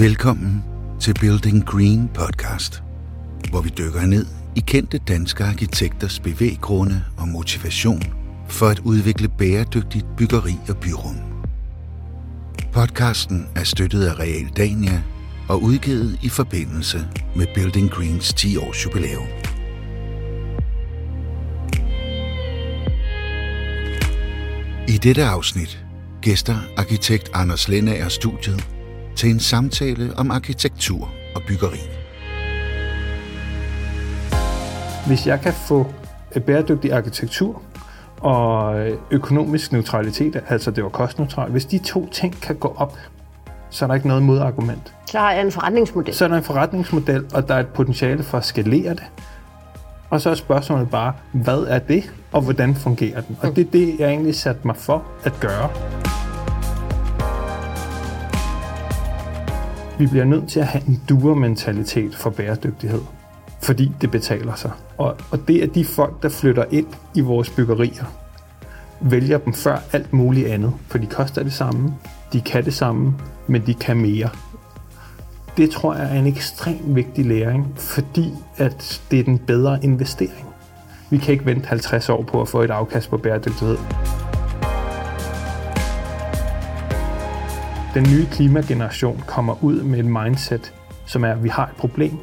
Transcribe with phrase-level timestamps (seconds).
[0.00, 0.64] Velkommen
[1.00, 2.82] til Building Green podcast,
[3.50, 4.26] hvor vi dykker ned
[4.56, 8.02] i kendte danske arkitekters bevæggrunde og motivation
[8.48, 11.16] for at udvikle bæredygtigt byggeri og byrum.
[12.72, 15.02] Podcasten er støttet af Real Dania
[15.48, 16.98] og udgivet i forbindelse
[17.36, 19.26] med Building Greens 10 års jubilæum.
[24.88, 25.84] I dette afsnit
[26.22, 28.79] gæster arkitekt Anders Lennager studiet
[29.20, 31.80] til en samtale om arkitektur og byggeri.
[35.06, 35.86] Hvis jeg kan få
[36.46, 37.62] bæredygtig arkitektur
[38.20, 38.76] og
[39.10, 42.98] økonomisk neutralitet, altså det var kostneutralt, hvis de to ting kan gå op,
[43.70, 44.94] så er der ikke noget modargument.
[45.06, 46.14] Så har jeg en forretningsmodel.
[46.14, 49.04] Så er der en forretningsmodel, og der er et potentiale for at skalere det.
[50.10, 53.38] Og så er spørgsmålet bare, hvad er det, og hvordan fungerer den?
[53.42, 55.70] Og det er det, jeg egentlig satte mig for at gøre.
[60.00, 63.00] Vi bliver nødt til at have en duer-mentalitet for bæredygtighed,
[63.62, 64.70] fordi det betaler sig.
[64.98, 68.04] Og, og det er de folk, der flytter ind i vores byggerier,
[69.00, 71.94] vælger dem før alt muligt andet, for de koster det samme,
[72.32, 73.14] de kan det samme,
[73.46, 74.28] men de kan mere.
[75.56, 80.46] Det tror jeg er en ekstremt vigtig læring, fordi at det er den bedre investering.
[81.10, 83.76] Vi kan ikke vente 50 år på at få et afkast på bæredygtighed.
[87.94, 90.74] Den nye klimageneration kommer ud med et mindset,
[91.06, 92.18] som er, at vi har et problem,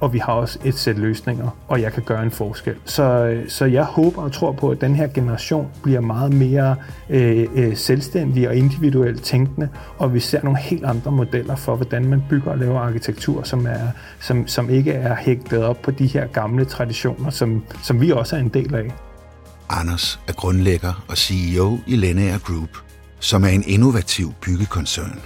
[0.00, 2.74] og vi har også et sæt løsninger, og jeg kan gøre en forskel.
[2.84, 6.76] Så, så jeg håber og tror på, at den her generation bliver meget mere
[7.10, 12.04] øh, øh, selvstændig og individuelt tænkende, og vi ser nogle helt andre modeller for, hvordan
[12.04, 13.88] man bygger og laver arkitektur, som, er,
[14.20, 18.36] som, som ikke er hægtet op på de her gamle traditioner, som, som vi også
[18.36, 18.90] er en del af.
[19.68, 22.83] Anders er grundlægger og CEO i Lennager Group,
[23.24, 25.22] som er en innovativ byggekoncern.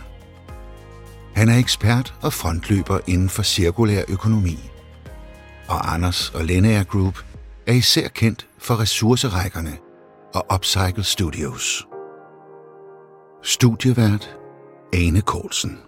[1.35, 4.59] Han er ekspert og frontløber inden for cirkulær økonomi.
[5.69, 7.25] Og Anders og Lennager Group
[7.67, 9.79] er især kendt for ressourcerækkerne
[10.35, 11.87] og Upcycle Studios.
[13.43, 14.39] Studievært
[14.93, 15.79] Ane Koulsen.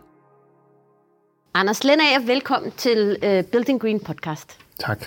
[1.54, 4.58] Anders Lennager, velkommen til uh, Building Green podcast.
[4.80, 5.06] Tak.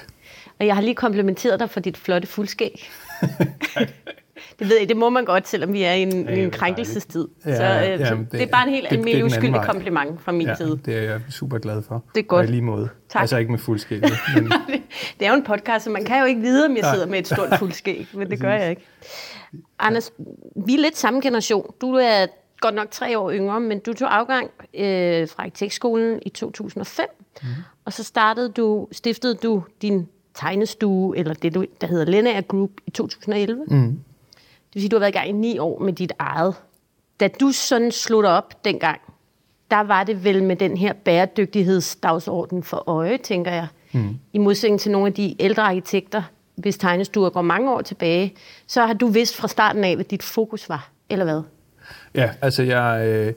[0.59, 2.89] Og jeg har lige komplimenteret dig for dit flotte fuldskæg.
[4.59, 7.27] det ved jeg, det må man godt, selvom vi er i en, ja, en krænkelsestid.
[7.45, 10.31] Ja, så, uh, ja, så det, det er bare en helt almindelig uskyldig kompliment fra
[10.31, 10.79] min Ja, side.
[10.85, 12.03] det er jeg super glad for.
[12.15, 12.45] Det er godt.
[12.45, 12.89] Og lige måde.
[13.09, 13.21] Tak.
[13.21, 14.01] Altså ikke med fuldskæg,
[14.35, 14.51] men
[15.19, 17.19] Det er jo en podcast, så man kan jo ikke vide, om jeg sidder med
[17.19, 18.81] et stort fuldskæg, men det gør jeg ikke.
[19.79, 20.11] Anders,
[20.65, 21.73] vi er lidt samme generation.
[21.81, 22.25] Du er
[22.61, 27.05] godt nok tre år yngre, men du tog afgang øh, fra arkitektskolen i 2005,
[27.41, 27.47] mm.
[27.85, 32.91] og så startede du, stiftede du din tegnestue, eller det, der hedder Lennager Group, i
[32.91, 33.63] 2011.
[33.67, 33.99] Mm.
[34.73, 36.55] Vil sige, du har været i gang i ni år med dit eget.
[37.19, 38.99] Da du sådan slutter op dengang,
[39.71, 43.67] der var det vel med den her bæredygtighedsdagsorden for øje, tænker jeg.
[43.91, 44.17] Mm.
[44.33, 46.23] I modsætning til nogle af de ældre arkitekter,
[46.55, 48.33] hvis tegnestuer går mange år tilbage,
[48.67, 51.41] så har du vidst fra starten af, hvad dit fokus var, eller hvad?
[52.15, 53.33] Ja, altså jeg, øh,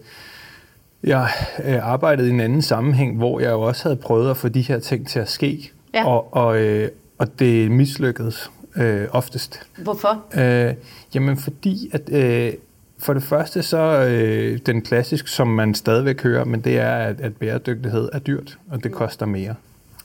[1.04, 1.28] jeg
[1.64, 4.60] øh, arbejdede i en anden sammenhæng, hvor jeg jo også havde prøvet at få de
[4.60, 5.72] her ting til at ske.
[5.94, 6.06] Ja.
[6.06, 9.60] Og, og, øh, og det mislykkedes øh, oftest.
[9.78, 10.24] Hvorfor?
[10.34, 10.74] Øh,
[11.14, 12.52] jamen fordi, at øh,
[12.98, 17.20] for det første så øh, den klassisk, som man stadigvæk hører, men det er, at,
[17.20, 19.54] at bæredygtighed er dyrt, og det koster mere.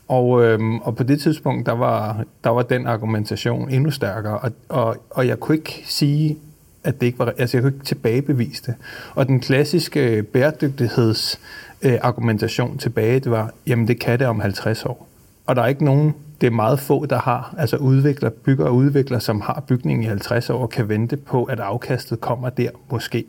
[0.07, 4.51] Og, øhm, og på det tidspunkt, der var, der var den argumentation endnu stærkere, og,
[4.69, 6.38] og, og jeg kunne ikke sige,
[6.83, 8.75] at det ikke var, altså jeg kunne ikke tilbagebevise det.
[9.15, 11.39] Og den klassiske bæredygtigheds
[11.81, 15.10] øh, argumentation tilbage, det var, jamen det kan det om 50 år.
[15.51, 18.75] Og der er ikke nogen, det er meget få, der har, altså udvikler, bygger og
[18.75, 23.25] udvikler, som har bygningen i 50 år, kan vente på, at afkastet kommer der måske.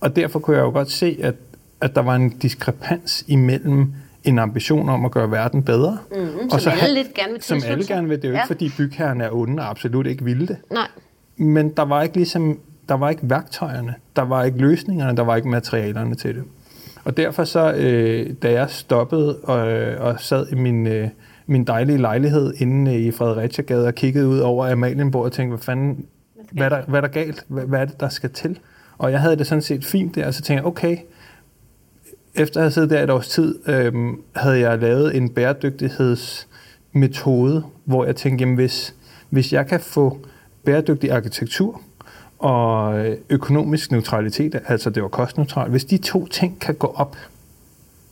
[0.00, 1.34] Og derfor kunne jeg jo godt se, at,
[1.80, 3.92] at der var en diskrepans imellem
[4.24, 5.98] en ambition om at gøre verden bedre.
[6.10, 8.16] Mhm, og som alle have- lidt gerne vil Som alle gerne vil.
[8.16, 8.40] Det er jo Ja.
[8.40, 10.56] ikke, fordi bygherren er onde og absolut ikke ville det.
[10.72, 10.86] Nej.
[11.36, 12.58] Men der var ikke ligesom,
[12.88, 16.42] der var ikke værktøjerne, der var ikke løsningerne, der var ikke materialerne til det.
[17.04, 19.58] Og derfor så, øh, da jeg stoppede og,
[20.08, 21.08] og sad i min, øh,
[21.46, 26.06] min dejlige lejlighed inde i Fredericia-gade og kiggede ud over Amalienborg og tænkte, hvad fanden,
[26.52, 27.44] hvad er der, hvad er der galt?
[27.48, 28.58] Hvad, hvad er det, der skal til?
[28.98, 30.96] Og jeg havde det sådan set fint der, og så tænkte jeg, okay,
[32.34, 38.04] efter at have siddet der et års tid, øhm, havde jeg lavet en bæredygtighedsmetode, hvor
[38.04, 38.94] jeg tænkte, jamen hvis,
[39.30, 40.18] hvis jeg kan få
[40.64, 41.80] bæredygtig arkitektur
[42.38, 47.16] og øh, økonomisk neutralitet, altså det var kostneutralt, hvis de to ting kan gå op,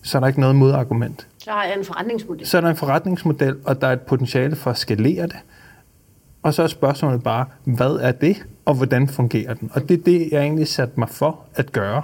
[0.02, 1.26] så er der ikke noget modargument.
[1.38, 2.46] Så har jeg en forretningsmodel.
[2.46, 5.36] Så er der en forretningsmodel, og der er et potentiale for at skalere det.
[6.42, 9.70] Og så er spørgsmålet bare, hvad er det, og hvordan fungerer den?
[9.74, 12.02] Og det er det, jeg egentlig satte mig for at gøre.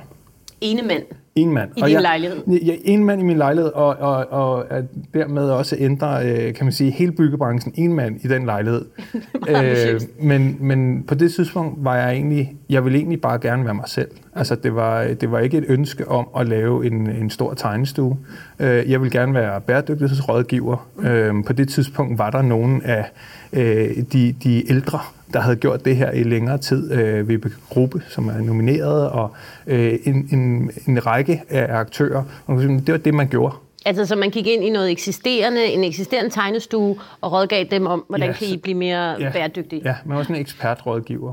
[0.60, 1.02] Ene mand.
[1.38, 1.70] En mand.
[1.76, 2.36] I din jeg, lejlighed?
[2.46, 6.64] Ja, en mand i min lejlighed, og, og, og at dermed også ændre, øh, kan
[6.64, 7.72] man sige, hele byggebranchen.
[7.76, 8.84] En mand i den lejlighed.
[9.48, 13.74] øh, men, men på det tidspunkt var jeg egentlig, jeg ville egentlig bare gerne være
[13.74, 14.10] mig selv.
[14.34, 18.18] Altså det var, det var ikke et ønske om at lave en, en stor tegnestue.
[18.58, 20.88] Øh, jeg ville gerne være bæredygtighedsrådgiver.
[21.00, 23.04] Øh, på det tidspunkt var der nogen af
[23.52, 25.00] øh, de, de ældre
[25.32, 26.92] der havde gjort det her i længere tid.
[26.92, 29.30] Øh, Vibeke Gruppe, som er nomineret, og
[29.66, 32.24] øh, en, en, en række af aktører.
[32.46, 33.54] Og det var det, man gjorde.
[33.84, 38.04] Altså, så man gik ind i noget eksisterende, en eksisterende tegnestue, og rådgav dem om,
[38.08, 39.82] hvordan ja, kan I blive mere ja, bæredygtige?
[39.84, 41.32] Ja, man var sådan en ekspertrådgiver.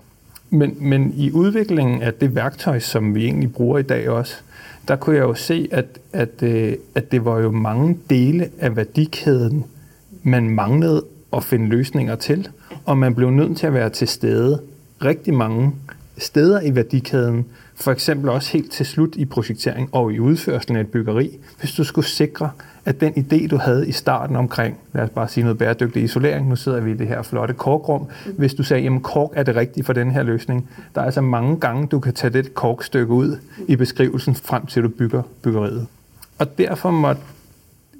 [0.49, 4.35] Men, men i udviklingen af det værktøj, som vi egentlig bruger i dag også,
[4.87, 8.75] der kunne jeg jo se, at, at, øh, at det var jo mange dele af
[8.75, 9.65] værdikæden,
[10.23, 12.49] man manglede at finde løsninger til
[12.85, 14.61] og man blev nødt til at være til stede
[15.03, 15.71] rigtig mange
[16.17, 17.45] steder i værdikæden,
[17.75, 21.71] for eksempel også helt til slut i projektering og i udførelsen af et byggeri, hvis
[21.71, 22.49] du skulle sikre,
[22.85, 26.49] at den idé, du havde i starten omkring, lad os bare sige noget bæredygtig isolering,
[26.49, 29.55] nu sidder vi i det her flotte korkrum, hvis du sagde, jamen kork er det
[29.55, 33.13] rigtige for den her løsning, der er altså mange gange, du kan tage det korkstykke
[33.13, 33.37] ud
[33.67, 35.87] i beskrivelsen, frem til du bygger byggeriet.
[36.39, 37.21] Og derfor måtte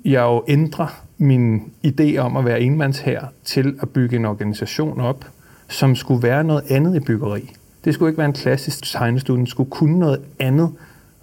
[0.05, 0.87] jeg jo ændre
[1.17, 5.25] min idé om at være enmandsher til at bygge en organisation op,
[5.69, 7.51] som skulle være noget andet i byggeri.
[7.85, 10.71] Det skulle ikke være en klassisk tegnestue, den skulle kunne noget andet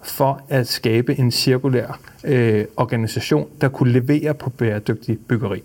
[0.03, 5.61] for at skabe en cirkulær øh, organisation, der kunne levere på bæredygtig byggeri.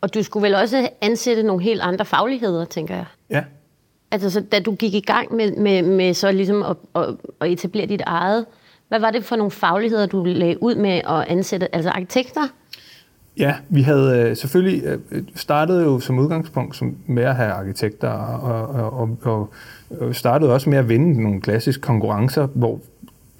[0.00, 3.04] Og du skulle vel også ansætte nogle helt andre fagligheder, tænker jeg?
[3.30, 3.44] Ja.
[4.10, 7.50] Altså, så da du gik i gang med, med, med så ligesom at, at, at
[7.50, 8.46] etablere dit eget,
[8.88, 11.74] hvad var det for nogle fagligheder, du lagde ud med at ansætte?
[11.74, 12.48] Altså arkitekter?
[13.38, 18.08] Ja, vi havde øh, selvfølgelig øh, startet jo som udgangspunkt som med at have arkitekter,
[18.08, 19.50] og, og, og,
[20.00, 22.80] og startede også med at vinde nogle klassiske konkurrencer, hvor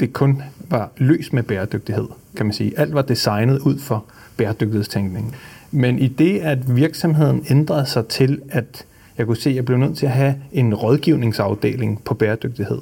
[0.00, 2.06] det kun var løs med bæredygtighed,
[2.36, 2.78] kan man sige.
[2.78, 4.04] Alt var designet ud for
[4.36, 5.36] bæredygtighedstænkning.
[5.70, 8.86] Men i det, at virksomheden ændrede sig til, at
[9.18, 12.78] jeg kunne se, at jeg blev nødt til at have en rådgivningsafdeling på bæredygtighed,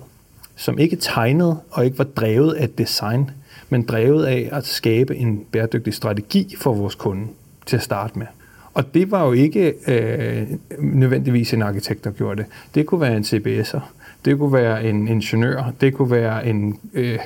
[0.57, 3.31] som ikke tegnede og ikke var drevet af design,
[3.69, 7.27] men drevet af at skabe en bæredygtig strategi for vores kunde
[7.67, 8.27] til at starte med.
[8.75, 10.47] Og det var jo ikke øh,
[10.79, 12.47] nødvendigvis en arkitekt, der gjorde det.
[12.75, 13.81] Det kunne være en CBS'er,
[14.25, 17.19] det kunne være en ingeniør, det kunne være en, øh,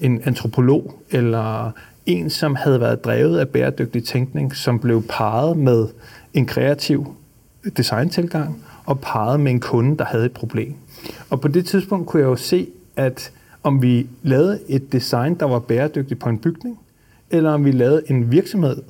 [0.00, 1.72] en antropolog, eller
[2.06, 5.86] en, som havde været drevet af bæredygtig tænkning, som blev parret med
[6.34, 7.14] en kreativ
[7.76, 10.74] designtilgang, og parret med en kunde, der havde et problem.
[11.30, 13.32] Og på det tidspunkt kunne jeg jo se, at
[13.68, 16.78] om vi lavede et design, der var bæredygtigt på en bygning,
[17.30, 18.82] eller om vi lavede en virksomhed,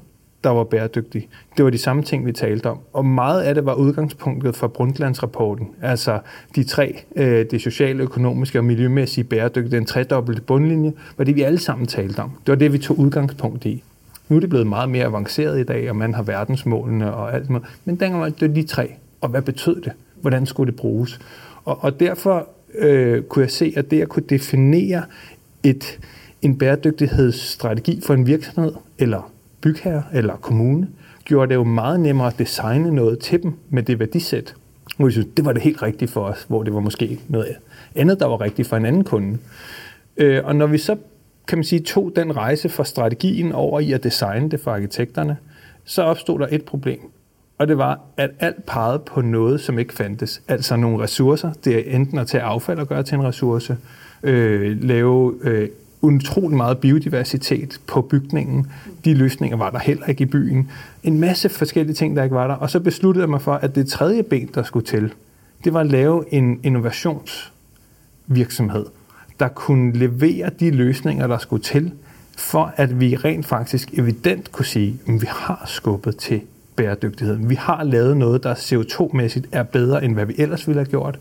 [0.44, 1.28] der var bæredygtig.
[1.56, 2.78] Det var de samme ting, vi talte om.
[2.92, 5.68] Og meget af det var udgangspunktet for Brundtlandsrapporten.
[5.82, 6.18] Altså
[6.54, 11.42] de tre, øh, det sociale, økonomiske og miljømæssige bæredygtige, den tredobbelte bundlinje, var det, vi
[11.42, 12.30] alle sammen talte om.
[12.46, 13.82] Det var det, vi tog udgangspunkt i.
[14.28, 17.50] Nu er det blevet meget mere avanceret i dag, og man har verdensmålene og alt
[17.50, 17.68] muligt.
[17.84, 18.94] Men dengang var det de tre.
[19.20, 19.92] Og hvad betød det?
[20.20, 21.20] Hvordan skulle det bruges?
[21.64, 25.02] Og, og derfor øh, kunne jeg se, at det at kunne definere
[25.62, 25.98] et,
[26.42, 30.88] en bæredygtighedsstrategi for en virksomhed, eller bygherre, eller kommune,
[31.24, 34.54] gjorde det jo meget nemmere at designe noget til dem med det værdisæt.
[34.98, 37.56] Og synes, det var det helt rigtige for os, hvor det var måske noget
[37.94, 39.38] andet, der var rigtigt for en anden kunde.
[40.16, 40.96] Øh, og når vi så,
[41.48, 45.36] kan man sige, tog den rejse fra strategien over i at designe det for arkitekterne,
[45.84, 47.00] så opstod der et problem
[47.58, 50.42] og det var, at alt pegede på noget, som ikke fandtes.
[50.48, 51.52] Altså nogle ressourcer.
[51.64, 53.76] Det er enten at tage affald og gøre til en ressource,
[54.22, 55.68] øh, lave øh,
[56.00, 58.66] utrolig meget biodiversitet på bygningen.
[59.04, 60.70] De løsninger var der heller ikke i byen.
[61.02, 62.54] En masse forskellige ting, der ikke var der.
[62.54, 65.12] Og så besluttede jeg mig for, at det tredje ben, der skulle til,
[65.64, 68.86] det var at lave en innovationsvirksomhed,
[69.40, 71.92] der kunne levere de løsninger, der skulle til,
[72.36, 76.40] for at vi rent faktisk evident kunne sige, at vi har skubbet til
[76.78, 77.50] bæredygtigheden.
[77.50, 81.18] Vi har lavet noget, der CO2-mæssigt er bedre, end hvad vi ellers ville have gjort,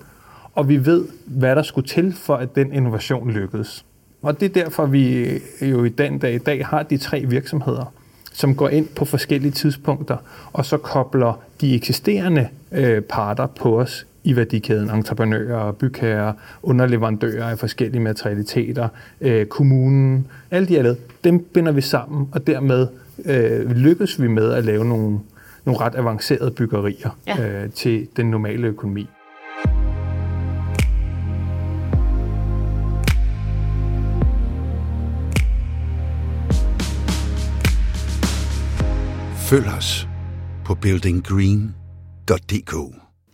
[0.56, 3.86] og vi ved, hvad der skulle til, for at den innovation lykkedes.
[4.22, 5.24] Og det er derfor, vi
[5.62, 7.94] øh, jo i den dag i dag har de tre virksomheder,
[8.34, 10.18] som går ind på forskellige tidspunkter,
[10.54, 16.34] og så kobler de eksisterende øh, parter på os i værdikæden, entreprenører, bygherrer,
[16.64, 18.88] underleverandører af forskellige materialiteter,
[19.22, 22.88] øh, kommunen, alle de her led, dem binder vi sammen, og dermed
[23.26, 25.20] øh, lykkes vi med at lave nogle,
[25.68, 27.64] nogle ret avancerede byggerier ja.
[27.64, 29.10] øh, til den normale økonomi.
[39.50, 40.08] Følg os
[40.66, 42.74] på buildinggreen.dk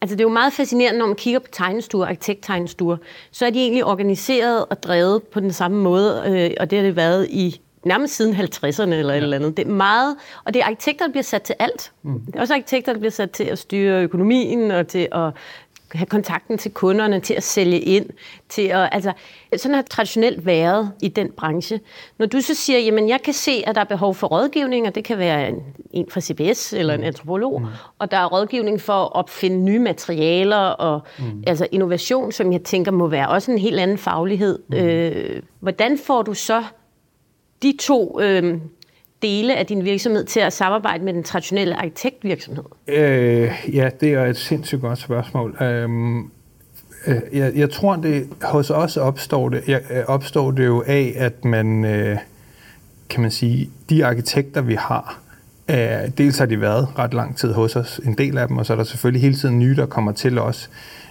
[0.02, 2.98] Altså det er jo meget fascinerende, når man kigger på tegnestuer, arkitekttegnestuer,
[3.32, 6.86] så er de egentlig organiseret og drevet på den samme måde, øh, og det har
[6.86, 9.18] det været i nærmest siden 50'erne eller ja.
[9.20, 9.58] et eller andet.
[9.58, 11.92] Det er meget, og det er arkitekter, der bliver sat til alt.
[12.04, 12.20] Mm.
[12.20, 15.32] Det er også arkitekter, der bliver sat til at styre økonomien og til at
[15.94, 18.06] have kontakten til kunderne, til at sælge ind,
[18.50, 19.12] til at, altså,
[19.58, 21.80] sådan har det traditionelt været i den branche.
[22.18, 24.96] Når du så siger, jamen jeg kan se, at der er behov for rådgivning, og
[24.96, 25.56] det kan være en,
[25.92, 27.06] en fra CBS eller en mm.
[27.06, 27.68] antropolog, mm.
[28.00, 31.44] og der er rådgivning for at opfinde nye materialer og mm.
[31.48, 34.60] altså innovation, som jeg tænker må være også en helt anden faglighed.
[34.68, 34.78] Mm.
[34.78, 36.64] Øh, hvordan får du så
[37.64, 38.58] de to øh,
[39.22, 42.64] dele af din virksomhed til at samarbejde med den traditionelle arkitektvirksomhed?
[42.88, 45.58] Øh, ja, det er et sindssygt godt spørgsmål.
[45.62, 46.20] Øhm,
[47.08, 51.14] øh, jeg, jeg tror, det hos os opstår det, jeg, øh, opstår det jo af,
[51.16, 52.18] at man, øh,
[53.10, 55.20] kan man sige, de arkitekter, vi har,
[55.70, 55.78] øh,
[56.18, 58.74] dels har de været ret lang tid hos os, en del af dem, og så
[58.74, 60.70] er der selvfølgelig hele tiden nye, der kommer til os.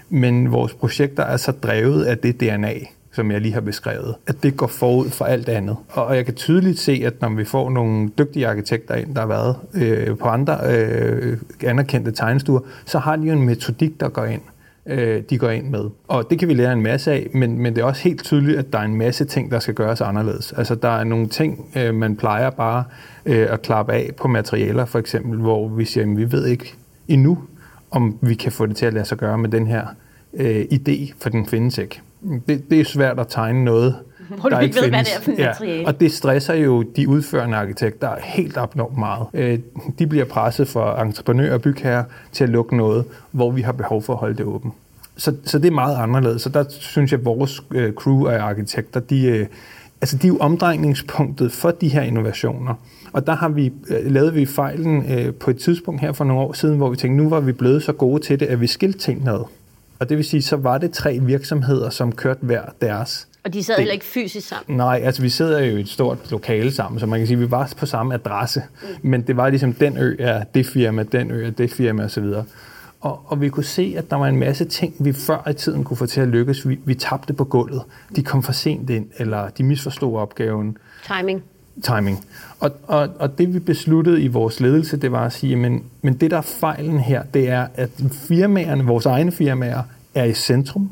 [0.08, 2.74] Men vores projekter er så drevet af det DNA,
[3.12, 5.76] som jeg lige har beskrevet, at det går forud for alt andet.
[5.88, 9.28] Og jeg kan tydeligt se, at når vi får nogle dygtige arkitekter ind, der har
[9.28, 14.24] været øh, på andre øh, anerkendte tegnestuer, så har de jo en metodik, der går
[14.24, 14.42] ind
[14.86, 15.90] øh, de går ind med.
[16.08, 18.58] Og det kan vi lære en masse af, men, men det er også helt tydeligt,
[18.58, 20.52] at der er en masse ting, der skal gøres anderledes.
[20.52, 22.84] Altså der er nogle ting, øh, man plejer bare
[23.26, 26.74] øh, at klappe af på materialer, for eksempel, hvor vi siger, at vi ved ikke
[27.08, 27.38] endnu,
[27.90, 29.86] om vi kan få det til at lade sig gøre med den her
[30.34, 32.00] øh, idé, for den findes ikke
[32.48, 33.94] det, det er svært at tegne noget,
[34.40, 35.14] Hvor der ikke ved, findes.
[35.16, 39.26] hvad det er for ja, og det stresser jo de udførende arkitekter helt abnormt meget.
[39.34, 39.58] Øh,
[39.98, 44.02] de bliver presset for entreprenører og bygherrer til at lukke noget, hvor vi har behov
[44.02, 44.74] for at holde det åbent.
[45.16, 46.42] Så, så det er meget anderledes.
[46.42, 49.46] Så der synes jeg, at vores øh, crew af arkitekter, de, øh,
[50.00, 52.74] altså de er jo omdrejningspunktet for de her innovationer.
[53.12, 56.42] Og der har vi, øh, lavet vi fejlen øh, på et tidspunkt her for nogle
[56.42, 58.66] år siden, hvor vi tænkte, nu var vi blevet så gode til det, at vi
[58.66, 59.40] skilte ting ned.
[60.02, 63.28] Og det vil sige, så var det tre virksomheder, som kørte hver deres.
[63.44, 64.76] Og de sad heller ikke fysisk sammen?
[64.76, 67.40] Nej, altså vi sidder jo i et stort lokale sammen, så man kan sige, at
[67.40, 68.62] vi var på samme adresse.
[68.82, 68.88] Mm.
[69.10, 72.24] Men det var ligesom, den ø er det firma, den ø er det firma osv.
[73.00, 75.84] Og, og vi kunne se, at der var en masse ting, vi før i tiden
[75.84, 76.68] kunne få til at lykkes.
[76.68, 77.82] Vi, vi tabte på gulvet.
[78.16, 80.76] De kom for sent ind, eller de misforstod opgaven.
[81.06, 81.42] Timing
[81.82, 82.24] timing.
[82.60, 86.14] Og, og, og det vi besluttede i vores ledelse, det var at sige, men, men
[86.14, 89.82] det der er fejlen her, det er, at firmaerne, vores egne firmaer,
[90.14, 90.90] er i centrum,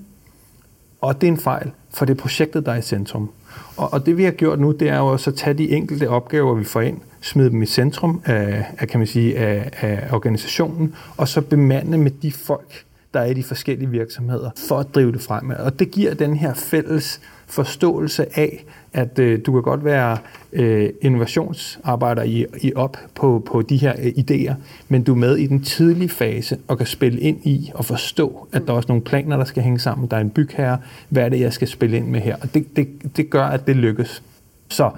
[1.00, 3.31] og det er en fejl, for det er projektet, der er i centrum.
[3.77, 6.09] Og, og det vi har gjort nu, det er jo også at tage de enkelte
[6.09, 10.09] opgaver, vi får ind, smide dem i centrum af, af, kan man sige, af, af
[10.12, 12.85] organisationen, og så bemande med de folk,
[13.15, 15.57] der er i de forskellige virksomheder, for at drive det fremad.
[15.57, 20.19] Og det giver den her fælles forståelse af, at øh, du kan godt være
[20.53, 24.55] øh, innovationsarbejder i, i op på, på de her øh, idéer,
[24.89, 28.49] men du er med i den tidlige fase og kan spille ind i og forstå,
[28.53, 30.09] at der er også nogle planer, der skal hænge sammen.
[30.11, 30.79] Der er en bygherre.
[31.09, 32.37] Hvad er det, jeg skal spille ind med her?
[32.43, 34.23] Og det, det, det gør, at det lykkes.
[34.69, 34.91] Så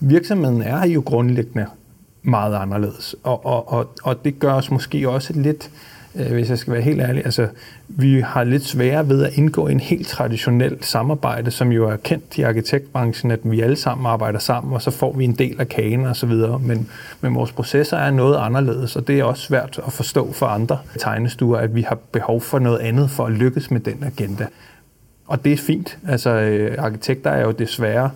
[0.00, 1.66] virksomheden er jo grundlæggende
[2.22, 5.70] meget anderledes, og, og, og, og det gør os måske også lidt
[6.14, 7.24] øh, hvis jeg skal være helt ærlig.
[7.24, 7.48] Altså,
[7.88, 11.96] vi har lidt svære ved at indgå i en helt traditionel samarbejde, som jo er
[11.96, 15.60] kendt i arkitektbranchen, at vi alle sammen arbejder sammen, og så får vi en del
[15.60, 16.58] af kagen og så videre.
[16.58, 20.46] Men, men vores processer er noget anderledes, og det er også svært at forstå for
[20.46, 24.46] andre tegnestuer, at vi har behov for noget andet for at lykkes med den agenda.
[25.26, 25.98] Og det er fint.
[26.08, 28.10] Altså, øh, arkitekter er jo desværre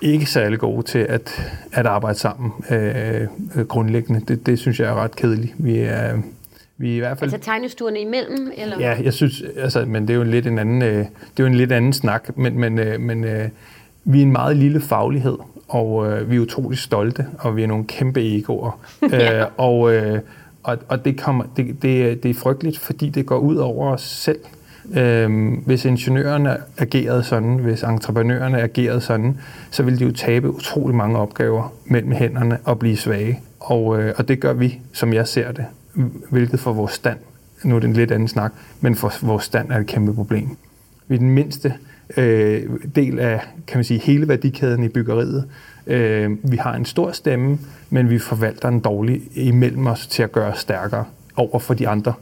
[0.00, 4.20] ikke særlig gode til at, at arbejde sammen øh, øh grundlæggende.
[4.28, 5.54] Det, det synes jeg er ret kedeligt.
[5.58, 6.18] Vi er,
[6.82, 7.32] vi i hvert fald...
[7.32, 8.52] Altså tegnestuerne imellem?
[8.56, 8.78] Eller?
[8.78, 11.40] Ja, jeg synes, altså, men det er jo en lidt en anden, øh, det er
[11.40, 13.48] jo en lidt anden snak, men, men, øh, men øh,
[14.04, 17.66] vi er en meget lille faglighed, og øh, vi er utrolig stolte, og vi er
[17.66, 18.80] nogle kæmpe egoer.
[19.12, 19.40] ja.
[19.42, 20.20] øh, og, øh,
[20.62, 24.02] og, og det, kommer, det, det, det er frygteligt, fordi det går ud over os
[24.02, 24.40] selv.
[24.94, 29.38] Øhm, hvis ingeniørerne agerede sådan, hvis entreprenørerne agerede sådan,
[29.70, 33.40] så ville de jo tabe utrolig mange opgaver mellem hænderne og blive svage.
[33.60, 35.64] Og, øh, og det gør vi, som jeg ser det
[36.30, 37.18] hvilket for vores stand,
[37.64, 40.56] nu er det en lidt anden snak, men for vores stand er et kæmpe problem.
[41.08, 41.74] Vi er den mindste
[42.16, 45.48] øh, del af kan man sige, hele værdikæden i byggeriet.
[45.86, 47.58] Øh, vi har en stor stemme,
[47.90, 51.04] men vi forvalter den dårligt imellem os til at gøre os stærkere
[51.36, 52.12] over for de andre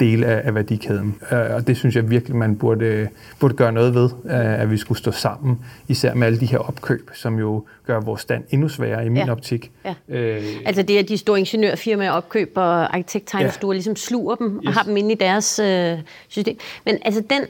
[0.00, 1.18] dele af, af værdikæden.
[1.32, 3.08] Øh, og det synes jeg virkelig, man burde,
[3.40, 6.58] burde gøre noget ved, øh, at vi skulle stå sammen, især med alle de her
[6.58, 9.32] opkøb, som jo gør vores stand endnu sværere i min ja.
[9.32, 9.70] optik.
[9.84, 9.94] Ja.
[10.08, 13.74] Øh, altså det, at de store ingeniørfirmaer opkøber arkitekttegnestuer, ja.
[13.74, 14.66] ligesom sluger dem yes.
[14.66, 16.58] og har dem inde i deres øh, system.
[16.84, 17.42] Men altså den,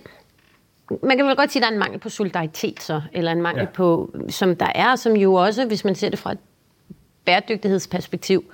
[1.03, 3.43] man kan vel godt sige, at der er en mangel på solidaritet så, eller en
[3.43, 3.69] mangel ja.
[3.75, 6.39] på, som der er, som jo også, hvis man ser det fra et
[7.25, 8.45] bæredygtighedsperspektiv,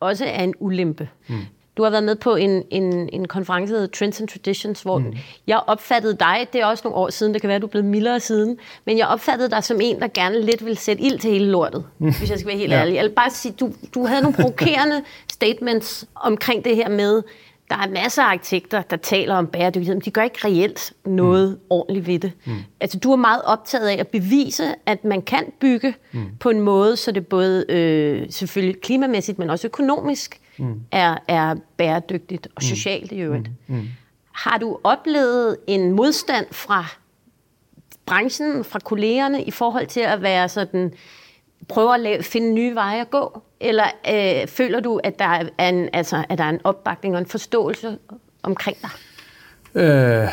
[0.00, 1.08] også er en ulempe.
[1.28, 1.36] Mm.
[1.76, 4.98] Du har været med på en, en, en konference, der hedder Trends and Traditions, hvor
[4.98, 5.16] mm.
[5.46, 7.84] jeg opfattede dig, det er også nogle år siden, det kan være, du er blevet
[7.84, 11.30] mildere siden, men jeg opfattede dig som en, der gerne lidt ville sætte ild til
[11.30, 12.14] hele lortet, mm.
[12.18, 12.78] hvis jeg skal være helt ja.
[12.78, 12.94] ærlig.
[12.94, 15.02] Jeg vil bare sige, du, du havde nogle provokerende
[15.32, 17.22] statements omkring det her med,
[17.70, 21.50] der er masser af arkitekter, der taler om bæredygtighed, men de gør ikke reelt noget
[21.50, 21.60] mm.
[21.70, 22.32] ordentligt ved det.
[22.44, 22.52] Mm.
[22.80, 26.26] Altså, du er meget optaget af at bevise, at man kan bygge mm.
[26.40, 30.80] på en måde, så det både øh, selvfølgelig klimamæssigt, men også økonomisk mm.
[30.92, 32.66] er, er bæredygtigt og mm.
[32.66, 33.50] socialt i øvrigt.
[33.66, 33.76] Mm.
[33.76, 33.88] Mm.
[34.32, 36.86] Har du oplevet en modstand fra
[38.06, 40.92] branchen, fra kollegerne, i forhold til at være sådan,
[41.68, 43.42] prøver at lave, finde nye veje at gå?
[43.60, 47.20] Eller øh, føler du, at der, er en, altså, at der er en opbakning og
[47.20, 47.98] en forståelse
[48.42, 48.90] omkring dig?
[49.74, 50.28] Øh,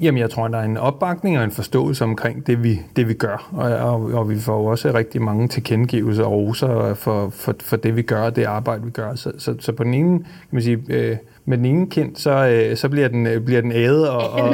[0.00, 3.08] jamen, jeg tror, at der er en opbakning og en forståelse omkring det, vi, det,
[3.08, 3.50] vi gør.
[3.52, 7.96] Og, og, og vi får også rigtig mange tilkendegivelser og roser for, for, for det,
[7.96, 9.14] vi gør og det arbejde, vi gør.
[9.14, 12.30] Så, så, så på den ene, kan man sige, øh, med den ene kind, så,
[12.30, 14.52] øh, så bliver den, øh, bliver den ædet og, og, og,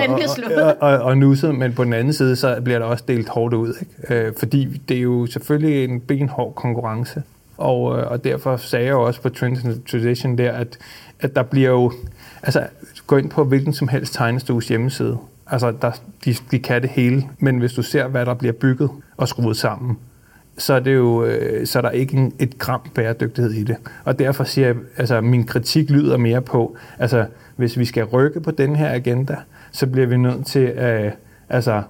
[0.56, 3.54] og, og, og nusset, men på den anden side, så bliver der også delt hårdt
[3.54, 3.74] ud.
[3.80, 4.26] Ikke?
[4.26, 7.22] Øh, fordi det er jo selvfølgelig en benhård konkurrence.
[7.58, 10.78] Og, øh, og derfor sagde jeg jo også på Trends and Tradition der, at,
[11.20, 11.92] at der bliver jo,
[12.42, 12.66] altså
[13.06, 15.18] gå ind på hvilken som helst tegnestues hjemmeside.
[15.46, 15.90] Altså, der,
[16.24, 19.56] de, de kan det hele, men hvis du ser, hvad der bliver bygget og skruet
[19.56, 19.98] sammen,
[20.58, 23.76] så er det jo, øh, så er der ikke en, et gram bæredygtighed i det.
[24.04, 28.40] Og derfor siger jeg, altså min kritik lyder mere på, altså hvis vi skal rykke
[28.40, 29.36] på den her agenda,
[29.72, 31.12] så bliver vi nødt til at,
[31.48, 31.82] altså,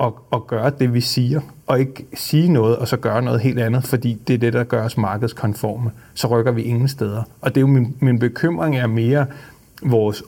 [0.00, 3.60] at, at gøre det, vi siger, og ikke sige noget, og så gøre noget helt
[3.60, 5.90] andet, fordi det er det, der gør os markedskonforme.
[6.14, 7.22] Så rykker vi ingen steder.
[7.40, 9.26] Og det er jo min, min bekymring er mere
[9.82, 10.22] vores,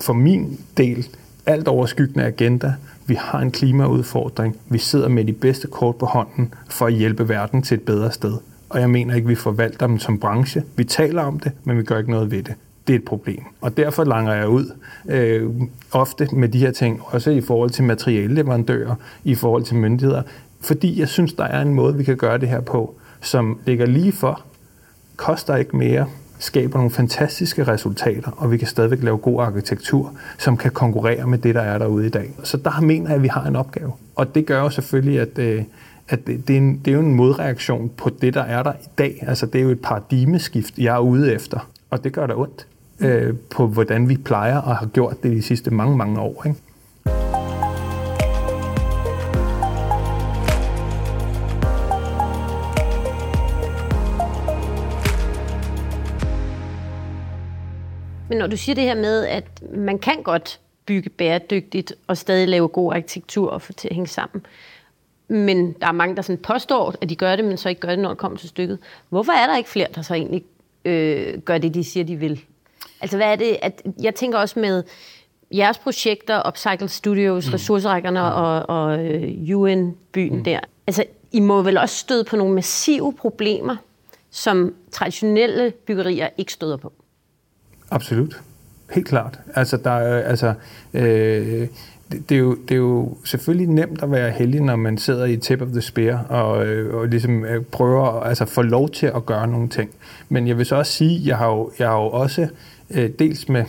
[0.00, 1.08] for min del,
[1.46, 2.74] alt overskyggende agenda.
[3.08, 4.56] Vi har en klimaudfordring.
[4.68, 8.12] Vi sidder med de bedste kort på hånden for at hjælpe verden til et bedre
[8.12, 8.34] sted.
[8.68, 10.62] Og jeg mener ikke, vi forvalter dem som branche.
[10.76, 12.54] Vi taler om det, men vi gør ikke noget ved det
[12.88, 13.42] det er et problem.
[13.60, 14.72] Og derfor langer jeg ud
[15.08, 15.50] øh,
[15.92, 20.22] ofte med de her ting, også i forhold til materialeleverandører, i forhold til myndigheder,
[20.60, 23.86] fordi jeg synes, der er en måde, vi kan gøre det her på, som ligger
[23.86, 24.42] lige for,
[25.16, 26.06] koster ikke mere,
[26.38, 31.38] skaber nogle fantastiske resultater, og vi kan stadigvæk lave god arkitektur, som kan konkurrere med
[31.38, 32.30] det, der er derude i dag.
[32.42, 33.92] Så der mener jeg, at vi har en opgave.
[34.14, 35.62] Og det gør jo selvfølgelig, at, øh,
[36.08, 38.88] at det, er en, det er jo en modreaktion på det, der er der i
[38.98, 39.24] dag.
[39.26, 42.66] Altså det er jo et paradigmeskift, jeg er ude efter, og det gør da ondt
[43.00, 46.42] øh, på, hvordan vi plejer at have gjort det de sidste mange, mange år.
[46.46, 46.58] Ikke?
[58.28, 62.48] Men når du siger det her med, at man kan godt bygge bæredygtigt og stadig
[62.48, 64.46] lave god arkitektur og få til at hænge sammen,
[65.28, 67.88] men der er mange, der sådan påstår, at de gør det, men så ikke gør
[67.88, 68.78] det, når det kommer til stykket.
[69.08, 70.44] Hvorfor er der ikke flere, der så egentlig
[70.84, 72.40] øh, gør det, de siger, de vil?
[73.00, 74.82] Altså hvad er det, at jeg tænker også med
[75.54, 77.52] jeres projekter, Upcycle Studios, mm.
[77.52, 80.44] ressourcerækkerne og, og uh, UN-byen mm.
[80.44, 80.60] der.
[80.86, 83.76] Altså, I må vel også støde på nogle massive problemer,
[84.30, 86.92] som traditionelle byggerier ikke støder på?
[87.90, 88.40] Absolut.
[88.90, 89.40] Helt klart.
[89.54, 90.54] Altså, der øh, altså,
[90.94, 91.68] øh,
[92.12, 95.24] det, det, er jo, det er jo selvfølgelig nemt at være heldig, når man sidder
[95.24, 98.90] i tip of the spear og, øh, og ligesom øh, prøver at altså, få lov
[98.90, 99.90] til at gøre nogle ting.
[100.28, 102.48] Men jeg vil så også sige, jeg har jo, jeg har jo også
[102.90, 103.64] øh, dels med,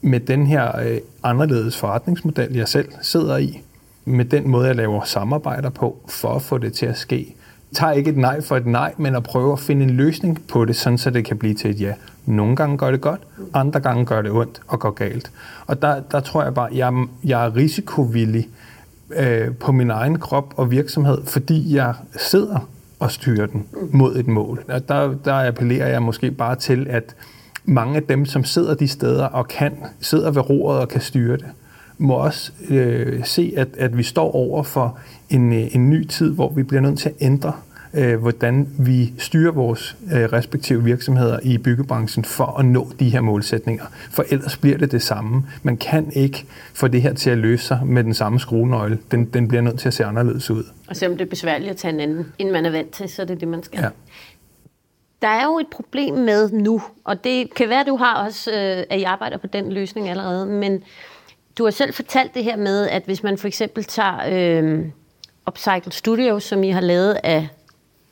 [0.00, 3.62] med den her øh, anderledes forretningsmodel, jeg selv sidder i,
[4.04, 7.34] med den måde, jeg laver samarbejder på, for at få det til at ske
[7.74, 10.64] tager ikke et nej for et nej, men at prøve at finde en løsning på
[10.64, 11.92] det, sådan så det kan blive til et ja.
[12.26, 13.20] Nogle gange gør det godt,
[13.54, 15.30] andre gange gør det ondt og går galt.
[15.66, 18.48] Og der, der tror jeg bare, jeg, jeg er risikovillig
[19.16, 24.26] øh, på min egen krop og virksomhed, fordi jeg sidder og styrer den mod et
[24.26, 24.64] mål.
[24.68, 27.14] Og der, der appellerer jeg måske bare til, at
[27.64, 31.36] mange af dem, som sidder de steder og kan, sidder ved roret og kan styre
[31.36, 31.46] det,
[31.98, 34.98] må også øh, se, at, at vi står over for
[35.30, 37.52] en, øh, en ny tid, hvor vi bliver nødt til at ændre,
[37.94, 43.20] øh, hvordan vi styrer vores øh, respektive virksomheder i byggebranchen for at nå de her
[43.20, 43.84] målsætninger.
[44.10, 45.44] For ellers bliver det det samme.
[45.62, 48.98] Man kan ikke få det her til at løse sig med den samme skruenøgle.
[49.10, 50.64] Den, den bliver nødt til at se anderledes ud.
[50.88, 53.22] Og selvom det er besværligt at tage en anden, end man er vant til, så
[53.22, 53.80] er det det, man skal.
[53.80, 53.88] Ja
[55.22, 58.50] der er jo et problem med nu, og det kan være, at du har også,
[58.50, 60.82] øh, at I arbejder på den løsning allerede, men
[61.58, 64.86] du har selv fortalt det her med, at hvis man for eksempel tager øh,
[65.48, 67.48] Upcycle Studios, som I har lavet af,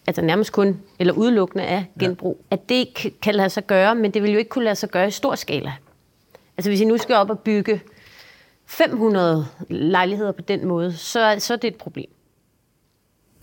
[0.06, 2.54] altså nærmest kun, eller udelukkende af genbrug, ja.
[2.54, 5.08] at det kan lade sig gøre, men det vil jo ikke kunne lade sig gøre
[5.08, 5.72] i stor skala.
[6.56, 7.80] Altså hvis I nu skal op og bygge
[8.66, 12.10] 500 lejligheder på den måde, så, så er det et problem.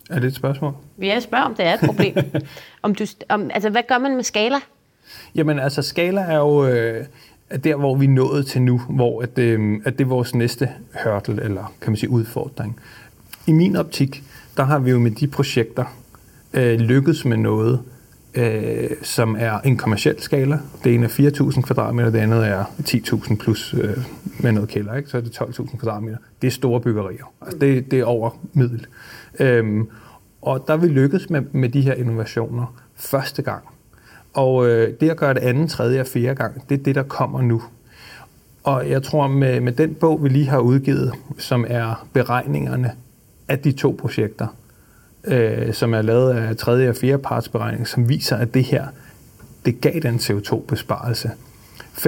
[0.09, 0.73] Er det et spørgsmål?
[1.01, 2.15] Ja, jeg spørger, om det er et problem.
[2.83, 4.55] om du, om, altså, hvad gør man med skala?
[5.35, 7.05] Jamen altså, skala er jo øh,
[7.57, 10.69] der, hvor vi er nået til nu, hvor at, øh, at det er vores næste
[11.03, 12.79] hørtel, eller kan man sige udfordring.
[13.47, 14.23] I min optik,
[14.57, 15.85] der har vi jo med de projekter
[16.53, 17.79] øh, lykkedes med noget,
[18.35, 20.59] øh, som er en kommersiel skala.
[20.83, 23.97] Det ene er 4.000 kvadratmeter, det andet er 10.000 plus øh,
[24.39, 25.09] med noget kælder, ikke?
[25.09, 26.17] så er det 12.000 kvadratmeter.
[26.41, 27.33] Det er store byggerier.
[27.41, 28.85] Altså, det, det er over middel.
[29.39, 29.89] Øhm,
[30.41, 33.63] og der vi lykkes med, med de her innovationer første gang.
[34.33, 37.03] Og øh, det at gøre det anden, tredje og fjerde gang, det er det, der
[37.03, 37.63] kommer nu.
[38.63, 42.91] Og jeg tror, med, med den bog, vi lige har udgivet, som er beregningerne
[43.47, 44.47] af de to projekter,
[45.23, 48.87] øh, som er lavet af tredje og fjerde parts beregning, som viser, at det her,
[49.65, 51.31] det gav den CO2-besparelse.
[51.97, 52.03] 45%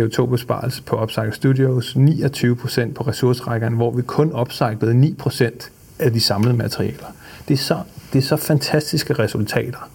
[0.00, 6.56] CO2-besparelse på Upcycle Studios, 29% på ressourcerækkerne, hvor vi kun opcyklede 9% af de samlede
[6.56, 7.06] materialer.
[7.48, 7.78] Det er, så,
[8.12, 9.90] det er så fantastiske resultater.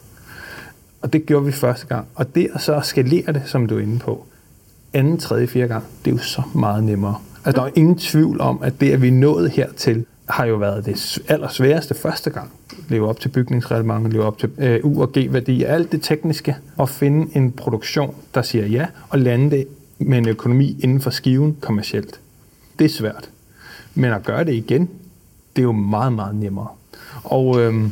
[1.01, 2.07] Og det gjorde vi første gang.
[2.15, 4.25] Og det at så skalere det, som du er inde på,
[4.93, 7.15] anden, tredje, fjerde gang, det er jo så meget nemmere.
[7.45, 10.55] Altså, der er ingen tvivl om, at det, at vi er nået hertil, har jo
[10.55, 12.51] været det allersværeste første gang.
[12.89, 16.89] Leve op til bygningsreglementet, leve op til øh, U- og G-værdi, alt det tekniske, og
[16.89, 19.67] finde en produktion, der siger ja, og lande det
[19.99, 22.19] med en økonomi inden for skiven kommercielt.
[22.79, 23.29] Det er svært.
[23.95, 24.89] Men at gøre det igen,
[25.55, 26.67] det er jo meget, meget nemmere.
[27.23, 27.91] Og, øhm,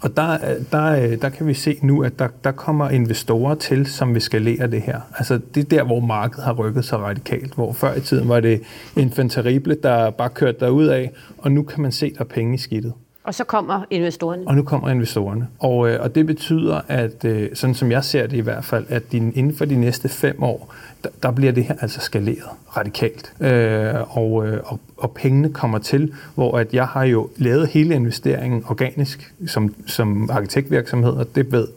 [0.00, 0.38] og der,
[0.72, 4.22] der, øh, der kan vi se nu, at der, der kommer investorer til, som vil
[4.22, 5.00] skalere det her.
[5.18, 7.54] Altså det er der, hvor markedet har rykket sig radikalt.
[7.54, 8.62] Hvor før i tiden var det
[8.96, 12.58] infanterible, der bare kørte derud af, og nu kan man se, der er penge i
[12.58, 12.92] skidtet.
[13.28, 14.42] Og så kommer investorerne.
[14.46, 15.48] Og nu kommer investorerne.
[15.58, 18.84] Og, øh, og det betyder, at øh, sådan som jeg ser det i hvert fald,
[18.88, 22.48] at din, inden for de næste fem år, der, der bliver det her altså skaleret
[22.76, 23.32] radikalt.
[23.40, 27.94] Øh, og, øh, og, og pengene kommer til, hvor at jeg har jo lavet hele
[27.94, 31.68] investeringen organisk som, som arkitektvirksomhed, og det ved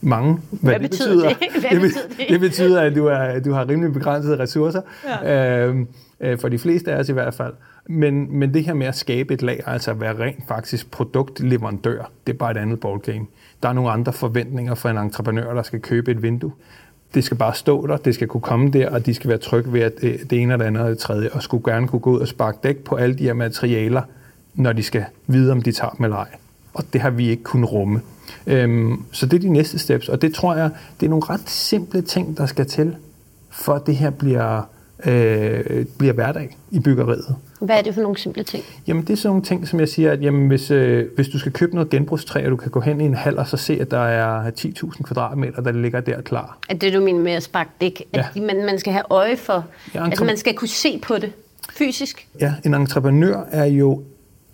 [0.00, 1.28] mange, hvad, hvad det betyder.
[1.28, 1.36] Det?
[1.60, 2.28] Hvad det, betyder det?
[2.28, 4.80] det betyder, at du, er, du har rimelig begrænsede ressourcer,
[5.24, 5.66] ja.
[6.20, 7.52] øh, for de fleste af os i hvert fald.
[7.88, 12.10] Men, men det her med at skabe et lag, altså at være rent faktisk produktleverandør,
[12.26, 13.26] det er bare et andet ballgame.
[13.62, 16.52] Der er nogle andre forventninger for en entreprenør, der skal købe et vindue.
[17.14, 19.72] Det skal bare stå der, det skal kunne komme der, og de skal være trygge
[19.72, 22.10] ved, at det, det ene det andet og det tredje, og skulle gerne kunne gå
[22.10, 24.02] ud og sparke dæk på alle de her materialer,
[24.54, 26.28] når de skal vide, om de tager dem eller ej.
[26.74, 28.00] Og det har vi ikke kunnet rumme.
[28.46, 30.70] Øhm, så det er de næste steps, og det tror jeg,
[31.00, 32.96] det er nogle ret simple ting, der skal til,
[33.50, 34.62] for at det her bliver
[35.04, 37.36] øh, bliver hverdag i byggeriet.
[37.60, 38.64] Hvad er det for nogle simple ting?
[38.86, 41.38] Jamen det er sådan nogle ting, som jeg siger, at jamen, hvis, øh, hvis du
[41.38, 43.80] skal købe noget genbrugstræ, og du kan gå hen i en hal og så se,
[43.80, 46.58] at der er 10.000 kvadratmeter, der ligger der klar.
[46.68, 48.02] Er det, du mener med at sparke dæk?
[48.12, 48.40] At ja.
[48.40, 51.32] man, man skal have øje for, ja, altså man skal kunne se på det
[51.72, 52.28] fysisk?
[52.40, 54.02] Ja, en entreprenør er jo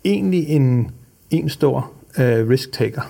[0.04, 0.90] egentlig en,
[1.30, 3.02] en stor øh, risk-taker.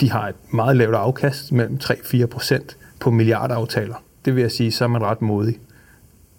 [0.00, 3.94] De har et meget lavt afkast, mellem 3-4 procent på milliardaftaler.
[4.24, 5.58] Det vil jeg sige, så er man ret modig.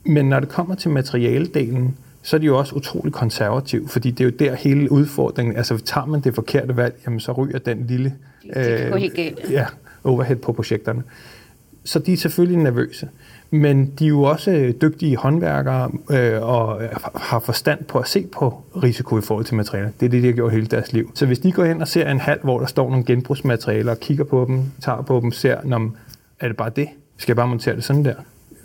[0.08, 4.20] Men når det kommer til materialedelen, så er de jo også utrolig konservativ, fordi det
[4.20, 7.86] er jo der hele udfordringen, altså tager man det forkerte valg, jamen så ryger den
[7.88, 8.14] lille
[8.56, 9.10] øh,
[9.52, 9.66] ja,
[10.04, 11.04] overhead på projekterne.
[11.84, 13.10] Så de er selvfølgelig nervøse.
[13.52, 16.82] Men de er jo også dygtige håndværkere øh, og
[17.16, 19.90] har forstand på at se på risiko i forhold til materialer.
[20.00, 21.12] Det er det, de har gjort hele deres liv.
[21.16, 24.24] Så hvis de går ind og ser en hal, hvor der står nogle genbrugsmaterialer, kigger
[24.24, 25.92] på dem, tager på dem, ser, når,
[26.40, 26.88] er det bare det?
[27.18, 28.16] Skal jeg bare montere det sådan der?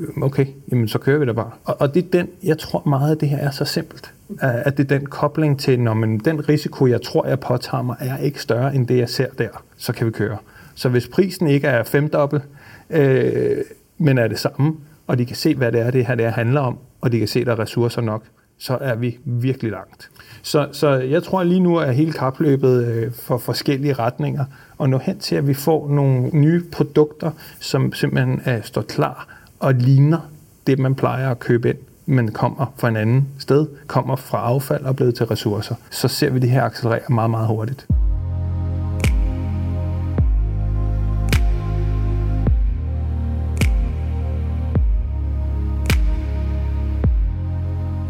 [0.03, 1.51] Øh, okay, jamen så kører vi da bare.
[1.65, 4.77] Og, og det er den, jeg tror meget af det her er så simpelt, at
[4.77, 8.19] det er den kobling til, når man, den risiko, jeg tror, jeg påtager mig, er
[8.19, 10.37] ikke større end det, jeg ser der, så kan vi køre.
[10.75, 12.43] Så hvis prisen ikke er femdobbelt,
[12.91, 13.57] øh,
[13.99, 16.61] men er det samme, og de kan se, hvad det er, det her det handler
[16.61, 18.25] om, og de kan se, at der er ressourcer nok,
[18.59, 20.11] så er vi virkelig langt.
[20.43, 24.45] Så, så jeg tror lige nu er hele kapløbet øh, for forskellige retninger,
[24.79, 29.42] og nå hen til, at vi får nogle nye produkter, som simpelthen øh, står klar
[29.63, 30.19] og ligner
[30.67, 34.83] det, man plejer at købe ind, men kommer fra en anden sted, kommer fra affald
[34.83, 37.87] og er blevet til ressourcer, så ser vi det her accelerere meget, meget hurtigt.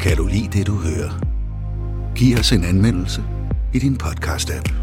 [0.01, 1.21] Kan du lide det, du hører?
[2.15, 3.23] Giv os en anmeldelse
[3.75, 4.82] i din podcast-app.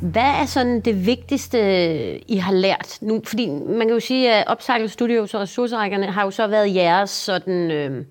[0.00, 3.22] Hvad er sådan det vigtigste, I har lært nu?
[3.24, 7.10] Fordi man kan jo sige, at Upcycle Studios og ressourcerækkerne har jo så været jeres
[7.10, 7.70] sådan...
[7.70, 8.04] Øh,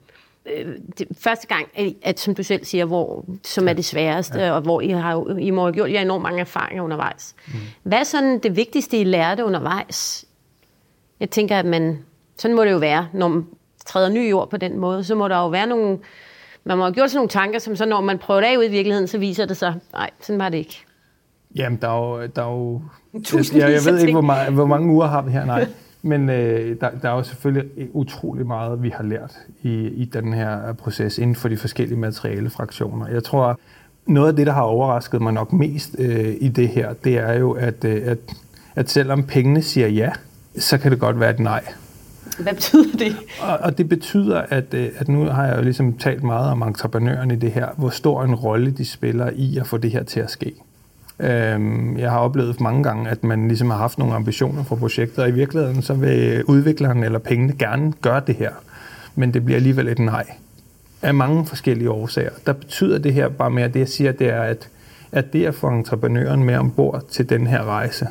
[0.45, 0.65] øh,
[0.97, 1.67] det, første gang,
[2.03, 4.51] at, som du selv siger, hvor, som er det sværeste, ja.
[4.51, 7.35] og hvor I, har, I må have gjort jer enormt mange erfaringer undervejs.
[7.47, 7.53] Mm.
[7.83, 10.25] Hvad er sådan det vigtigste, I lærte undervejs?
[11.19, 11.99] Jeg tænker, at man,
[12.37, 13.45] sådan må det jo være, når man
[13.85, 15.99] træder ny jord på den måde, så må der jo være nogle,
[16.63, 18.63] man må have gjort sådan nogle tanker, som så når man prøver det af ud
[18.63, 20.86] i virkeligheden, så viser det sig, nej, sådan var det ikke.
[21.57, 22.27] Jamen, der er jo...
[22.35, 22.81] Der er jo
[23.23, 25.67] Tusindvis jeg, jeg ved ikke, hvor, meget, hvor mange uger har vi her, nej.
[26.01, 30.33] Men øh, der, der er jo selvfølgelig utrolig meget, vi har lært i, i den
[30.33, 33.07] her proces inden for de forskellige materielle fraktioner.
[33.07, 33.59] Jeg tror,
[34.05, 37.33] noget af det, der har overrasket mig nok mest øh, i det her, det er
[37.33, 38.17] jo, at, øh, at,
[38.75, 40.11] at selvom pengene siger ja,
[40.57, 41.63] så kan det godt være et nej.
[42.39, 43.15] Hvad betyder det?
[43.41, 46.61] Og, og det betyder, at, øh, at nu har jeg jo ligesom talt meget om
[46.61, 50.03] entreprenørerne i det her, hvor stor en rolle de spiller i at få det her
[50.03, 50.53] til at ske.
[51.19, 55.19] Øhm, jeg har oplevet mange gange, at man ligesom har haft nogle ambitioner for projektet,
[55.19, 58.51] og i virkeligheden så vil udvikleren eller pengene gerne gøre det her,
[59.15, 60.25] men det bliver alligevel et nej.
[61.01, 62.29] Af mange forskellige årsager.
[62.45, 64.69] Der betyder det her bare mere, det jeg siger, det er, at,
[65.11, 68.07] at det at få entreprenøren med ombord til den her rejse,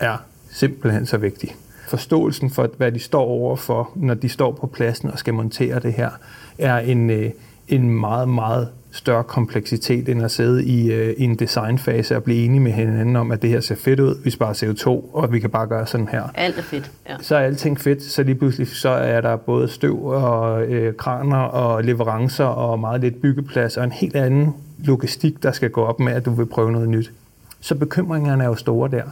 [0.00, 1.56] er simpelthen så vigtigt.
[1.88, 5.92] Forståelsen for, hvad de står overfor, når de står på pladsen og skal montere det
[5.92, 6.10] her,
[6.58, 7.30] er en, øh,
[7.68, 12.44] en meget, meget større kompleksitet, end at sidde i, øh, i en designfase og blive
[12.44, 15.40] enige med hinanden om, at det her ser fedt ud, vi sparer CO2, og vi
[15.40, 16.22] kan bare gøre sådan her.
[16.34, 16.90] Alt er fedt.
[17.08, 17.16] Ja.
[17.20, 21.36] Så er alting fedt, så lige pludselig så er der både støv og øh, kraner
[21.36, 26.00] og leverancer og meget lidt byggeplads og en helt anden logistik, der skal gå op
[26.00, 27.12] med, at du vil prøve noget nyt.
[27.60, 29.02] Så bekymringerne er jo store der.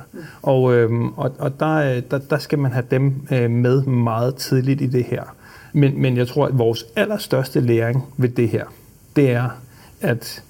[0.42, 4.34] Og, øhm, og, og der, øh, der, der skal man have dem øh, med meget
[4.34, 5.22] tidligt i det her.
[5.72, 8.64] Men, men jeg tror, at vores allerstørste læring ved det her,
[9.16, 9.48] det er,
[10.00, 10.42] at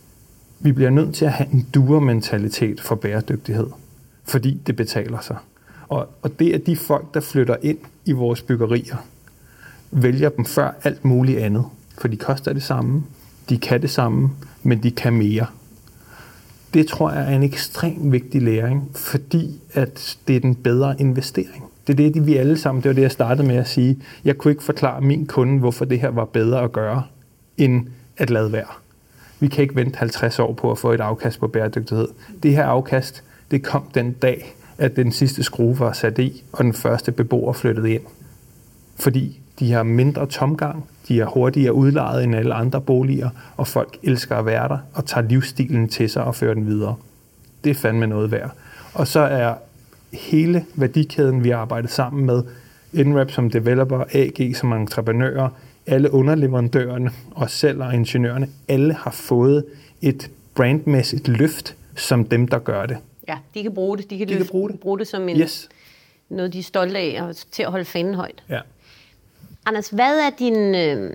[0.60, 3.66] vi bliver nødt til at have en duer-mentalitet for bæredygtighed,
[4.24, 5.36] fordi det betaler sig.
[5.88, 8.96] Og, og det er de folk, der flytter ind i vores byggerier,
[9.90, 11.64] vælger dem før alt muligt andet.
[11.98, 13.02] For de koster det samme,
[13.48, 14.30] de kan det samme,
[14.62, 15.46] men de kan mere.
[16.74, 21.64] Det tror jeg er en ekstremt vigtig læring, fordi at det er den bedre investering.
[21.86, 23.98] Det er det, vi alle sammen, det var det, jeg startede med at sige.
[24.24, 27.02] Jeg kunne ikke forklare min kunde, hvorfor det her var bedre at gøre,
[27.56, 28.85] end at lade være.
[29.40, 32.08] Vi kan ikke vente 50 år på at få et afkast på bæredygtighed.
[32.42, 36.64] Det her afkast, det kom den dag, at den sidste skrue var sat i, og
[36.64, 38.02] den første beboer flyttede ind.
[38.96, 43.98] Fordi de har mindre tomgang, de er hurtigere udlejet end alle andre boliger, og folk
[44.02, 46.94] elsker at være der og tager livsstilen til sig og fører den videre.
[47.64, 48.50] Det er fandme noget værd.
[48.94, 49.54] Og så er
[50.12, 52.42] hele værdikæden, vi har arbejdet sammen med,
[52.92, 55.48] Inrap som developer, AG som entreprenører,
[55.86, 59.64] alle underleverandørerne og selv og ingeniørerne, alle har fået
[60.02, 62.96] et brandmæssigt løft som dem, der gør det.
[63.28, 64.10] Ja, de kan bruge det.
[64.10, 64.80] De kan, De kan løfte- bruge det.
[64.80, 65.68] bruge det som en, Yes.
[66.28, 68.42] noget, de er stolte af og til at holde fanen højt.
[68.48, 68.60] Ja.
[69.66, 71.10] Anders, hvad er din, øh,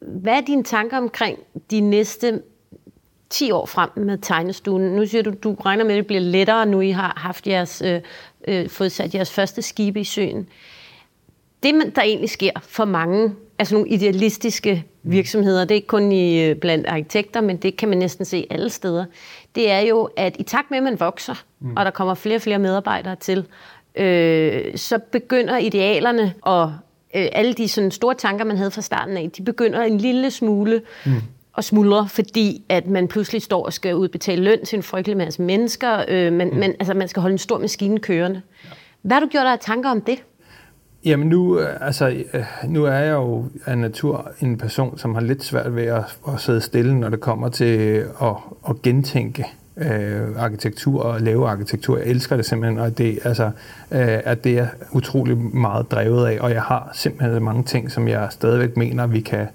[0.00, 1.38] hvad er dine tanker omkring
[1.70, 2.40] de næste
[3.30, 4.82] 10 år frem med tegnestuen?
[4.82, 7.82] Nu siger du, du regner med, at det bliver lettere, nu I har haft jeres,
[7.82, 8.00] øh,
[8.48, 10.48] øh, fået sat jeres første skibe i søen.
[11.62, 16.12] Det, man- der egentlig sker for mange altså nogle idealistiske virksomheder, det er ikke kun
[16.12, 19.04] i, øh, blandt arkitekter, men det kan man næsten se alle steder,
[19.54, 21.76] det er jo, at i takt med, at man vokser, mm.
[21.76, 23.46] og der kommer flere og flere medarbejdere til,
[23.94, 26.74] øh, så begynder idealerne og
[27.14, 30.30] øh, alle de sådan store tanker, man havde fra starten af, de begynder en lille
[30.30, 31.12] smule mm.
[31.58, 35.42] at smuldre, fordi at man pludselig står og skal udbetale løn til en frygtelig masse
[35.42, 36.56] mennesker, øh, men, mm.
[36.56, 38.42] men altså, man skal holde en stor maskine kørende.
[39.02, 40.22] Hvad har du gjort dig af tanker om det?
[41.04, 45.20] Jamen nu, øh, altså, øh, nu er jeg jo af natur en person, som har
[45.20, 48.34] lidt svært ved at, at sidde stille, når det kommer til at,
[48.68, 51.98] at gentænke øh, arkitektur og lave arkitektur.
[51.98, 53.44] Jeg elsker det simpelthen, og det, altså,
[53.90, 58.08] øh, at det er utrolig meget drevet af, og jeg har simpelthen mange ting, som
[58.08, 59.46] jeg stadigvæk mener, vi kan,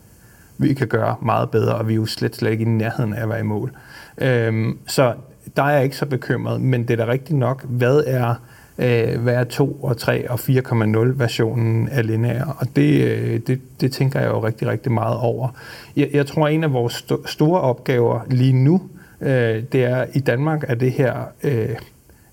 [0.57, 3.23] vi kan gøre meget bedre, og vi er jo slet, slet ikke i nærheden af
[3.23, 3.71] at være i mål.
[4.17, 5.13] Øh, så
[5.55, 8.35] der er jeg ikke så bekymret, men det er da rigtigt nok, hvad er,
[8.79, 13.91] øh, være 2 og 3 og 4,0 versionen af lineær, og det, øh, det, det
[13.91, 15.47] tænker jeg jo rigtig, rigtig meget over.
[15.95, 18.81] Jeg, jeg tror, en af vores st- store opgaver lige nu,
[19.21, 21.13] øh, det er, i Danmark er det her...
[21.43, 21.69] Øh,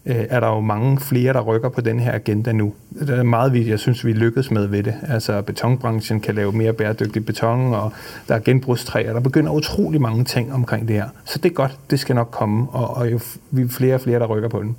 [0.07, 2.73] øh, er der jo mange flere, der rykker på den her agenda nu.
[3.01, 4.95] Det er meget, vi, jeg synes, vi lykkedes med ved det.
[5.09, 7.93] Altså, betonbranchen kan lave mere bæredygtig beton, og
[8.29, 9.13] der er genbrugstræer.
[9.13, 11.09] Der begynder utrolig mange ting omkring det her.
[11.25, 13.95] Så det er godt, det skal nok komme, og, og jo f- vi er flere
[13.95, 14.77] og flere, der rykker på den.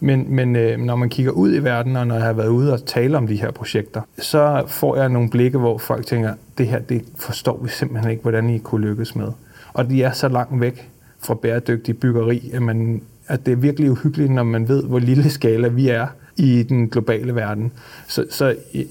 [0.00, 2.72] Men, men øh, når man kigger ud i verden, og når jeg har været ude
[2.72, 6.68] og tale om de her projekter, så får jeg nogle blikke, hvor folk tænker, det
[6.68, 9.28] her, det forstår vi simpelthen ikke, hvordan I kunne lykkes med.
[9.72, 13.90] Og de er så langt væk fra bæredygtig byggeri, at, man, at det er virkelig
[13.90, 17.72] uhyggeligt, når man ved, hvor lille skala vi er i den globale verden.
[18.08, 18.84] Så, så øh,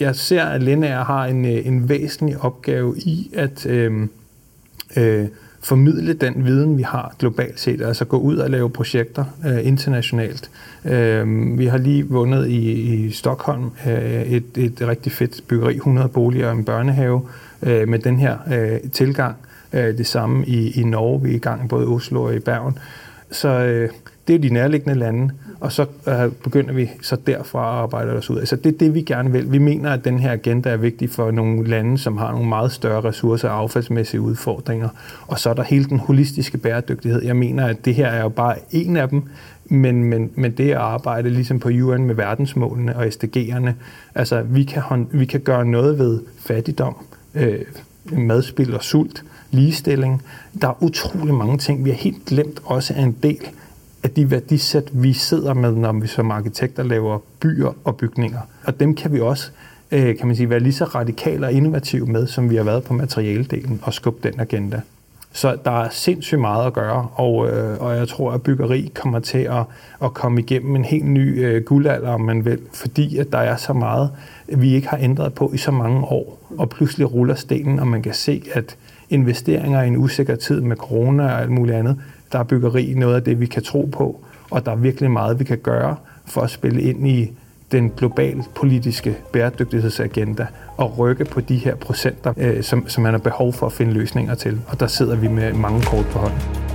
[0.00, 4.08] jeg ser, at Linear har en, øh, en væsentlig opgave i at øh,
[4.96, 5.26] øh,
[5.64, 10.50] formidle den viden, vi har globalt set, altså gå ud og lave projekter øh, internationalt.
[10.84, 16.08] Øh, vi har lige vundet i, i Stockholm øh, et, et rigtig fedt byggeri, 100
[16.08, 17.22] boliger og en børnehave,
[17.62, 19.36] øh, med den her øh, tilgang.
[19.72, 22.38] Øh, det samme i, i Norge, vi er i gang både i Oslo og i
[22.38, 22.78] Bergen.
[23.30, 23.90] Så øh,
[24.26, 28.10] det er jo de nærliggende lande, og så øh, begynder vi så derfra at arbejde
[28.12, 28.38] os ud.
[28.38, 29.52] Altså det er det, vi gerne vil.
[29.52, 32.72] Vi mener, at den her agenda er vigtig for nogle lande, som har nogle meget
[32.72, 34.88] større ressourcer og affaldsmæssige udfordringer.
[35.26, 37.22] Og så er der hele den holistiske bæredygtighed.
[37.22, 39.22] Jeg mener, at det her er jo bare en af dem,
[39.64, 43.70] men, men, men det at arbejde ligesom på UN med verdensmålene og SDG'erne,
[44.14, 46.96] altså vi kan, vi kan gøre noget ved fattigdom,
[47.34, 47.60] øh,
[48.12, 50.22] madspil og sult, ligestilling.
[50.60, 53.48] Der er utrolig mange ting, vi har helt glemt også er en del
[54.04, 58.40] af de værdisæt, vi sidder med, når vi som arkitekter laver byer og bygninger.
[58.64, 59.50] Og dem kan vi også
[59.92, 62.84] øh, kan man sige, være lige så radikale og innovative med, som vi har været
[62.84, 64.80] på materialedelen og skubbe den agenda.
[65.32, 69.18] Så der er sindssygt meget at gøre, og, øh, og jeg tror, at byggeri kommer
[69.18, 69.64] til at,
[70.02, 73.56] at komme igennem en helt ny øh, guldalder, om man vil, fordi at der er
[73.56, 74.10] så meget,
[74.48, 78.02] vi ikke har ændret på i så mange år, og pludselig ruller stenen, og man
[78.02, 78.76] kan se, at
[79.10, 81.96] investeringer i en usikker tid med corona og alt muligt andet,
[82.34, 84.20] der er byggeri noget af det, vi kan tro på,
[84.50, 87.32] og der er virkelig meget, vi kan gøre for at spille ind i
[87.72, 93.18] den globale politiske bæredygtighedsagenda og rykke på de her procenter, øh, som, som man har
[93.18, 94.60] behov for at finde løsninger til.
[94.68, 96.73] Og der sidder vi med mange kort på hånden.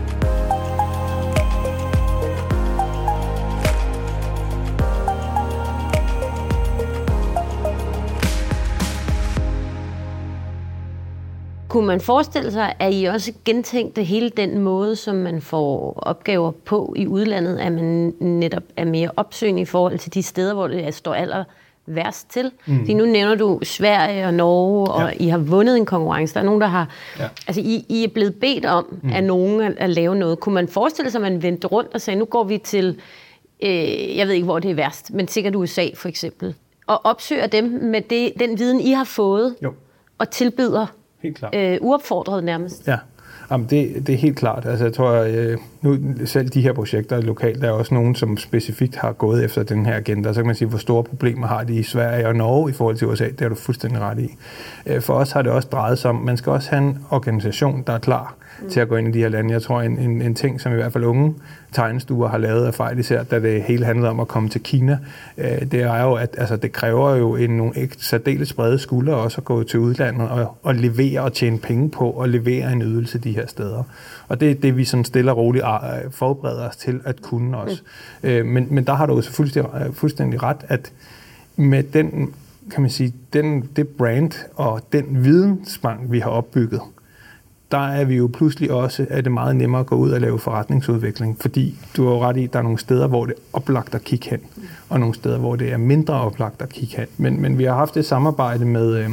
[11.70, 16.52] Kunne man forestille sig, at I også gentænkte hele den måde, som man får opgaver
[16.52, 20.68] på i udlandet, at man netop er mere opsøgende i forhold til de steder, hvor
[20.68, 21.44] det står aller
[21.86, 22.52] værst til?
[22.66, 22.80] Mm.
[22.80, 25.26] Fordi nu nævner du Sverige og Norge, og ja.
[25.26, 26.34] I har vundet en konkurrence.
[26.34, 26.90] Der er nogen, der har...
[27.20, 27.28] Ja.
[27.48, 29.10] Altså, I, I er blevet bedt om mm.
[29.14, 30.40] af nogen at, at lave noget.
[30.40, 33.00] Kunne man forestille sig, at man vendte rundt og sagde, nu går vi til...
[33.64, 36.56] Øh, jeg ved ikke, hvor det er værst, men sikkert USA for eksempel.
[36.88, 39.74] Og opsøger dem med det, den viden, I har fået, jo.
[40.18, 40.86] og tilbyder
[41.22, 41.56] Helt klart.
[41.56, 42.88] Øh, uopfordret nærmest.
[42.88, 42.98] Ja,
[43.52, 44.66] Jamen, det, det er helt klart.
[44.66, 48.38] Altså, jeg tror, øh, nu selv de her projekter lokalt, der er også nogen, som
[48.38, 50.34] specifikt har gået efter den her agenda.
[50.34, 52.96] Så kan man sige, hvor store problemer har de i Sverige og Norge i forhold
[52.96, 53.26] til USA.
[53.26, 54.36] Det er du fuldstændig ret i.
[54.86, 57.84] Øh, for os har det også drejet sig om, man skal også have en organisation,
[57.88, 58.70] der er klar mm.
[58.70, 59.54] til at gå ind i de her lande.
[59.54, 61.36] Jeg tror, en, en, en ting, som i hvert fald unge
[61.72, 64.98] tegnestuer har lavet af fejl, især da det hele handlede om at komme til Kina,
[65.38, 69.14] øh, det er jo, at altså, det kræver jo en, nogle ikke særdeles brede skuldre
[69.14, 72.82] også at gå til udlandet og, og levere og tjene penge på og levere en
[72.82, 73.84] ydelse de her steder.
[74.28, 77.58] Og det er det, vi sådan stille og roligt øh, forbereder os til at kunne
[77.58, 77.82] også.
[78.22, 78.30] Mm.
[78.30, 80.92] Øh, men, men der har du jo fuldstændig, fuldstændig ret, at
[81.56, 82.34] med den
[82.70, 86.82] kan man sige, den, det brand og den vidensbank, vi har opbygget,
[87.72, 90.22] der er vi jo pludselig også, at det er meget nemmere at gå ud og
[90.22, 93.36] lave forretningsudvikling, fordi du har jo ret i, at der er nogle steder, hvor det
[93.38, 94.40] er oplagt at kigge hen,
[94.90, 97.08] og nogle steder, hvor det er mindre oplagt at kigge hen.
[97.18, 99.10] Men, men vi har haft et samarbejde med øh,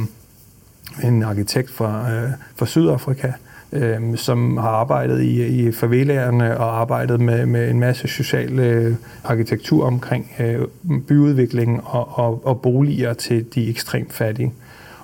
[1.03, 3.31] en arkitekt fra, øh, fra Sydafrika,
[3.71, 8.95] øh, som har arbejdet i, i favelaerne og arbejdet med, med en masse social øh,
[9.23, 10.61] arkitektur omkring øh,
[11.07, 14.53] byudvikling og, og, og boliger til de ekstremt fattige.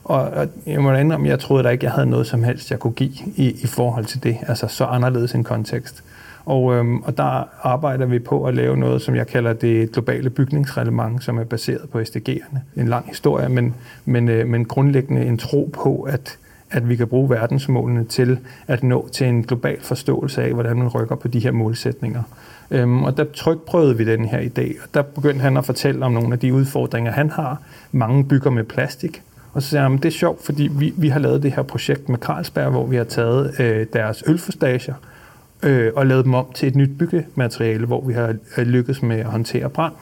[0.03, 2.93] Og jeg må indrømme, jeg troede da ikke, jeg havde noget som helst, jeg kunne
[2.93, 4.37] give i, i forhold til det.
[4.47, 6.03] Altså så anderledes en kontekst.
[6.45, 10.29] Og, øhm, og der arbejder vi på at lave noget, som jeg kalder det globale
[10.29, 12.57] bygningsreglement, som er baseret på SDG'erne.
[12.75, 16.37] En lang historie, men, men, øh, men grundlæggende en tro på, at,
[16.71, 20.87] at vi kan bruge verdensmålene til at nå til en global forståelse af, hvordan man
[20.87, 22.23] rykker på de her målsætninger.
[22.71, 26.11] Øhm, og der trykprøvede vi den her idé, og der begyndte han at fortælle om
[26.11, 27.61] nogle af de udfordringer, han har.
[27.91, 29.21] Mange bygger med plastik,
[29.53, 32.09] og så siger han, det er sjovt, fordi vi, vi har lavet det her projekt
[32.09, 34.93] med Carlsberg, hvor vi har taget øh, deres ølforstager
[35.63, 39.19] øh, og lavet dem om til et nyt byggemateriale, hvor vi har øh, lykkes med
[39.19, 39.93] at håndtere brand.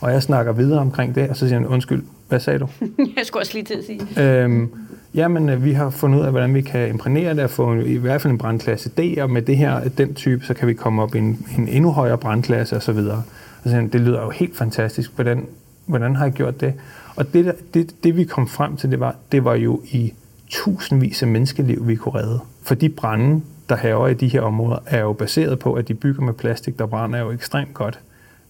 [0.00, 2.68] Og jeg snakker videre omkring det, og så siger han, undskyld, hvad sagde du?
[3.16, 4.42] jeg skulle også lige til at sige.
[4.42, 4.70] Øhm,
[5.14, 7.96] jamen, øh, vi har fundet ud af, hvordan vi kan imprægnere det og få i
[7.96, 11.02] hvert fald en brandklasse D, og med det her, den type, så kan vi komme
[11.02, 12.90] op i en, en endnu højere brandklasse osv.
[12.90, 13.22] Og
[13.62, 15.12] så siger han, det lyder jo helt fantastisk.
[15.14, 15.46] Hvordan,
[15.86, 16.74] hvordan har jeg gjort det?
[17.20, 20.12] Og det, det, det vi kom frem til, det var, det var jo i
[20.48, 22.40] tusindvis af menneskeliv, vi kunne redde.
[22.62, 25.94] For de brænde, der haver i de her områder, er jo baseret på, at de
[25.94, 28.00] bygger med plastik, der brænder jo ekstremt godt.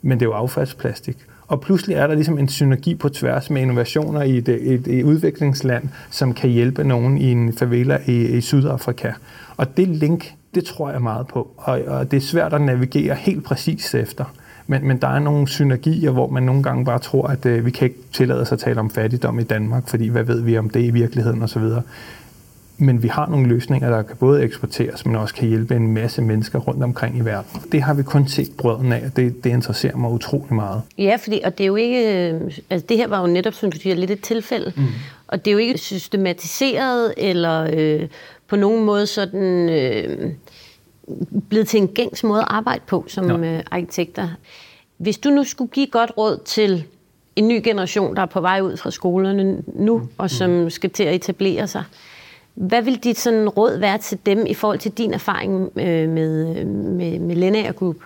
[0.03, 1.17] Men det er jo affaldsplastik.
[1.47, 5.05] Og pludselig er der ligesom en synergi på tværs med innovationer i et, et, et
[5.05, 9.13] udviklingsland, som kan hjælpe nogen i en favela i, i Sydafrika.
[9.57, 11.51] Og det link, det tror jeg meget på.
[11.57, 14.25] Og, og det er svært at navigere helt præcist efter.
[14.71, 17.71] Men, men der er nogle synergier, hvor man nogle gange bare tror, at øh, vi
[17.71, 20.71] kan ikke tillade os at tale om fattigdom i Danmark, fordi hvad ved vi om
[20.71, 21.63] det i virkeligheden osv.
[22.79, 26.23] Men vi har nogle løsninger, der kan både eksporteres, men også kan hjælpe en masse
[26.23, 27.61] mennesker rundt omkring i verden.
[27.73, 30.83] Det har vi kun set brødene af, og det, det interesserer mig utrolig meget.
[30.99, 32.41] Ja, fordi, og det er jo ikke, øh,
[32.71, 34.73] altså det her var jo netop, som du siger, lidt et tilfælde.
[34.77, 34.83] Mm.
[35.29, 38.09] Og det er jo ikke systematiseret, eller øh,
[38.49, 39.69] på nogen måde sådan...
[39.69, 40.33] Øh,
[41.49, 43.61] blevet til en gængs måde at arbejde på som ja.
[43.71, 44.29] arkitekter.
[44.97, 46.85] Hvis du nu skulle give godt råd til
[47.37, 50.09] en ny generation, der er på vej ud fra skolerne nu, mm.
[50.19, 50.71] og som mm.
[50.71, 51.85] skal til at etablere sig,
[52.55, 57.19] hvad vil dit sådan råd være til dem i forhold til din erfaring med, med,
[57.19, 57.97] med Lennager Group?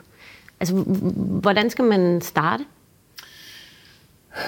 [0.61, 0.75] Altså,
[1.17, 2.65] hvordan skal man starte?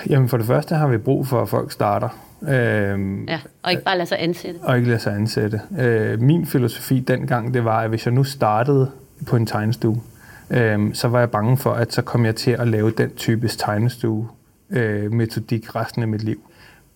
[0.08, 2.08] Jamen for det første har vi brug for, at folk starter.
[2.42, 4.58] Øhm, ja, og ikke bare lade sig ansætte.
[4.62, 5.60] Og ikke lade sig ansætte.
[5.78, 8.90] Øh, min filosofi dengang, det var, at hvis jeg nu startede
[9.26, 10.02] på en tegnestue,
[10.50, 13.58] øh, så var jeg bange for, at så kom jeg til at lave den typisk
[13.58, 14.28] tegnestue
[14.70, 16.40] øh, metodik resten af mit liv.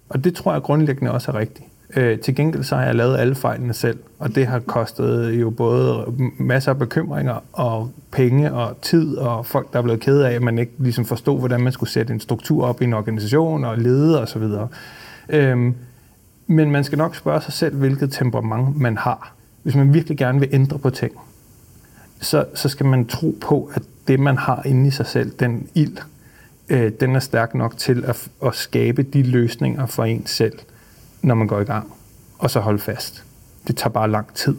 [0.08, 1.66] Og det tror jeg grundlæggende også er rigtigt.
[1.96, 5.50] Øh, til gengæld så har jeg lavet alle fejlene selv, og det har kostet jo
[5.50, 6.04] både
[6.38, 10.42] masser af bekymringer og penge og tid, og folk, der er blevet kede af, at
[10.42, 13.78] man ikke ligesom forstod, hvordan man skulle sætte en struktur op i en organisation og
[13.78, 14.42] lede osv.
[15.30, 15.74] Øhm,
[16.46, 19.34] men man skal nok spørge sig selv, hvilket temperament man har.
[19.62, 21.12] Hvis man virkelig gerne vil ændre på ting,
[22.20, 25.68] så, så skal man tro på, at det, man har inde i sig selv, den
[25.74, 25.96] ild,
[26.68, 30.58] øh, den er stærk nok til at, at skabe de løsninger for en selv,
[31.22, 31.92] når man går i gang.
[32.38, 33.24] Og så holde fast.
[33.66, 34.56] Det tager bare lang tid.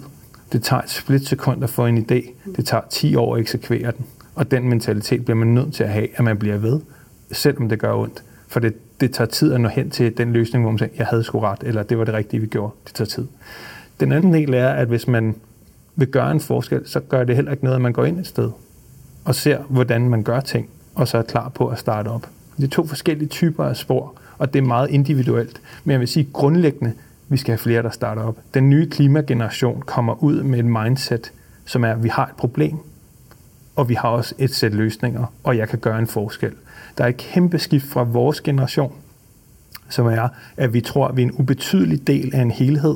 [0.51, 2.51] Det tager et splitsekund at få en idé.
[2.55, 4.05] Det tager 10 år at eksekvere den.
[4.35, 6.79] Og den mentalitet bliver man nødt til at have, at man bliver ved,
[7.31, 8.23] selvom det gør ondt.
[8.47, 11.05] For det, det tager tid at nå hen til den løsning, hvor man siger, jeg
[11.05, 12.73] havde sgu ret, eller det var det rigtige, vi gjorde.
[12.85, 13.27] Det tager tid.
[13.99, 15.35] Den anden del er, at hvis man
[15.95, 18.27] vil gøre en forskel, så gør det heller ikke noget, at man går ind et
[18.27, 18.51] sted
[19.25, 22.29] og ser, hvordan man gør ting, og så er klar på at starte op.
[22.57, 25.61] Det er to forskellige typer af spor, og det er meget individuelt.
[25.83, 26.93] Men jeg vil sige grundlæggende,
[27.29, 28.37] vi skal have flere, der starter op.
[28.53, 31.31] Den nye klimageneration kommer ud med et mindset,
[31.65, 32.77] som er, at vi har et problem,
[33.75, 36.51] og vi har også et sæt løsninger, og jeg kan gøre en forskel.
[36.97, 38.93] Der er et kæmpe skift fra vores generation,
[39.89, 40.27] som er,
[40.57, 42.95] at vi tror, at vi er en ubetydelig del af en helhed,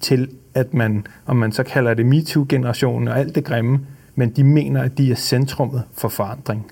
[0.00, 3.80] til at man, om man så kalder det MeToo-generationen og alt det grimme,
[4.14, 6.66] men de mener, at de er centrummet for forandring.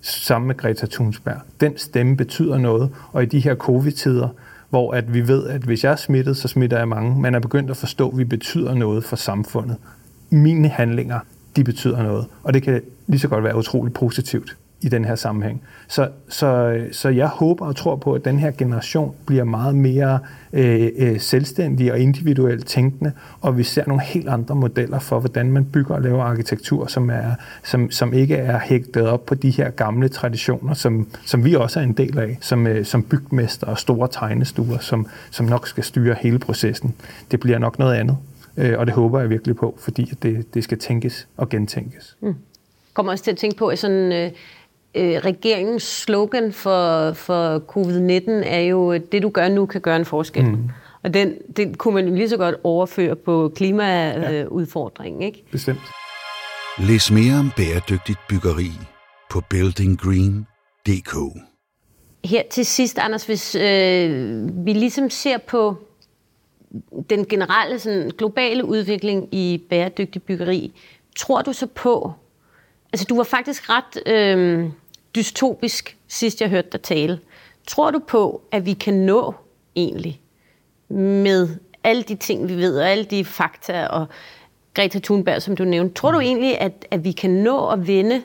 [0.00, 1.40] Sammen med Greta Thunberg.
[1.60, 4.28] Den stemme betyder noget, og i de her covid-tider,
[4.70, 7.20] hvor at vi ved, at hvis jeg er smittet, så smitter jeg mange.
[7.20, 9.76] Man er begyndt at forstå, at vi betyder noget for samfundet.
[10.30, 11.18] Mine handlinger,
[11.56, 15.14] de betyder noget, og det kan lige så godt være utroligt positivt i den her
[15.14, 15.62] sammenhæng.
[15.88, 20.18] Så, så, så jeg håber og tror på, at den her generation bliver meget mere
[20.52, 25.52] øh, øh, selvstændig og individuelt tænkende, og vi ser nogle helt andre modeller for, hvordan
[25.52, 29.50] man bygger og laver arkitektur, som, er, som, som ikke er hægtet op på de
[29.50, 33.66] her gamle traditioner, som, som vi også er en del af, som, øh, som bygmester
[33.66, 36.94] og store tegnestuer, som, som nok skal styre hele processen.
[37.30, 38.16] Det bliver nok noget andet,
[38.56, 42.16] øh, og det håber jeg virkelig på, fordi det, det skal tænkes og gentænkes.
[42.20, 42.34] Mm.
[42.94, 44.12] kommer også til at tænke på, at sådan...
[44.12, 44.30] Øh
[44.94, 50.04] øh, regeringens slogan for, for covid-19 er jo, det du gør nu, kan gøre en
[50.04, 50.44] forskel.
[50.44, 50.68] Mm.
[51.02, 55.26] Og den, det kunne man lige så godt overføre på klimaudfordringen, ja.
[55.26, 55.44] ikke?
[55.50, 55.80] Bestemt.
[56.78, 58.70] Læs mere om bæredygtigt byggeri
[59.30, 61.16] på buildinggreen.dk.
[62.24, 65.76] Her til sidst, Anders, hvis øh, vi ligesom ser på
[67.10, 70.72] den generelle sådan, globale udvikling i bæredygtigt byggeri,
[71.16, 72.12] tror du så på,
[72.92, 74.70] altså du var faktisk ret øh,
[75.14, 77.20] dystopisk, sidst jeg hørte dig tale.
[77.66, 79.34] Tror du på, at vi kan nå
[79.76, 80.20] egentlig
[80.88, 81.48] med
[81.84, 84.06] alle de ting, vi ved, og alle de fakta, og
[84.74, 85.94] Greta Thunberg, som du nævnte.
[85.94, 88.22] Tror du egentlig, at, at vi kan nå at vende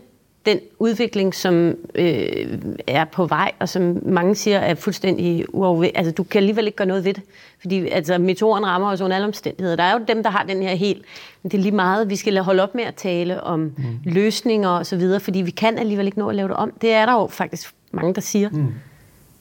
[0.47, 5.97] den udvikling, som øh, er på vej, og som mange siger er fuldstændig uafvendt.
[5.97, 7.23] Altså, du kan alligevel ikke gøre noget ved det,
[7.59, 9.75] fordi altså, meteoren rammer os under alle omstændigheder.
[9.75, 11.01] Der er jo dem, der har den her helt,
[11.43, 13.73] men det er lige meget, vi skal holde op med at tale om mm.
[14.03, 16.71] løsninger og så videre, fordi vi kan alligevel ikke nå at lave det om.
[16.81, 18.49] Det er der jo faktisk mange, der siger.
[18.49, 18.67] Mm.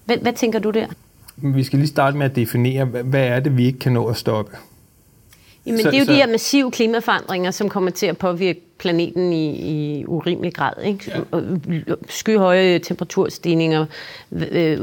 [0.04, 0.86] Hvad, hvad tænker du der?
[1.36, 4.16] Vi skal lige starte med at definere, hvad er det, vi ikke kan nå at
[4.16, 4.56] stoppe?
[5.66, 6.12] Jamen, så, det er jo så...
[6.12, 9.50] de her massive klimaforandringer, som kommer til at påvirke planeten i,
[10.00, 10.72] i urimelig grad.
[10.84, 11.12] Ikke?
[11.86, 11.94] Ja.
[12.08, 13.86] Skyhøje temperaturstigninger,
[14.52, 14.78] øh,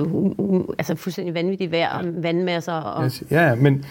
[0.77, 2.09] altså fuldstændig vanvittige vejr, ja.
[2.15, 2.73] vandmasser.
[2.73, 3.11] Og...
[3.31, 3.85] Ja, men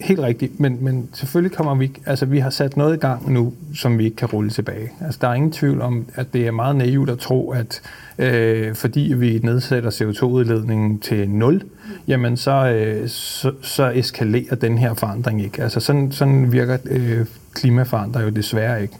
[0.00, 3.52] helt rigtigt, men, men selvfølgelig kommer vi, altså vi har sat noget i gang nu,
[3.74, 4.92] som vi ikke kan rulle tilbage.
[5.00, 7.82] Altså der er ingen tvivl om, at det er meget naivt at tro, at
[8.18, 11.62] øh, fordi vi nedsætter CO2-udledningen til 0,
[12.08, 15.62] jamen så, øh, så, så eskalerer den her forandring ikke.
[15.62, 18.94] Altså sådan, sådan virker øh, klimaforandring jo desværre ikke.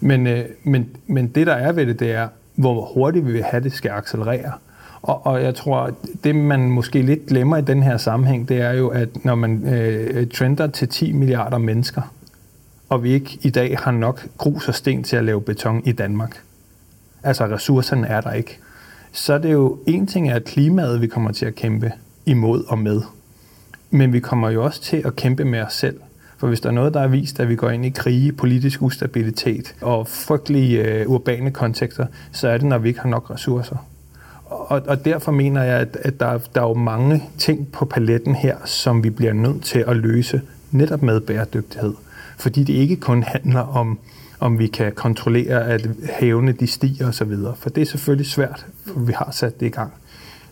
[0.00, 3.42] Men, øh, men, men det, der er ved det, det er, hvor hurtigt vi vil
[3.42, 4.52] have det skal accelerere.
[5.02, 5.90] Og, og jeg tror,
[6.24, 9.74] det man måske lidt glemmer i den her sammenhæng, det er jo, at når man
[9.74, 12.02] øh, trender til 10 milliarder mennesker,
[12.88, 15.92] og vi ikke i dag har nok grus og sten til at lave beton i
[15.92, 16.42] Danmark,
[17.22, 18.58] altså ressourcerne er der ikke,
[19.12, 21.92] så er det jo en ting at klimaet, vi kommer til at kæmpe
[22.26, 23.00] imod og med.
[23.90, 26.00] Men vi kommer jo også til at kæmpe med os selv.
[26.38, 28.82] For hvis der er noget, der er vist, at vi går ind i krige, politisk
[28.82, 33.76] ustabilitet og frygtelige øh, urbane kontekster, så er det, når vi ikke har nok ressourcer.
[34.44, 38.34] Og, og derfor mener jeg, at, at der, der er jo mange ting på paletten
[38.34, 41.94] her, som vi bliver nødt til at løse netop med bæredygtighed.
[42.36, 43.98] Fordi det ikke kun handler om,
[44.40, 47.34] om vi kan kontrollere, at havene de stiger osv.
[47.56, 49.92] For det er selvfølgelig svært, for vi har sat det i gang.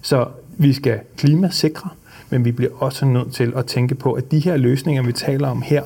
[0.02, 0.26] Så
[0.58, 1.88] vi skal klimasikre,
[2.30, 5.48] men vi bliver også nødt til at tænke på, at de her løsninger, vi taler
[5.48, 5.82] om her,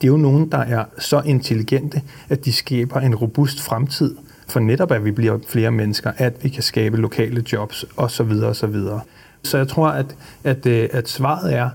[0.00, 4.16] det er jo nogen, der er så intelligente, at de skaber en robust fremtid
[4.48, 8.30] for netop, at vi bliver flere mennesker, at vi kan skabe lokale jobs osv.
[8.44, 8.76] osv.
[9.42, 11.70] Så jeg tror, at, at, øh, at svaret er,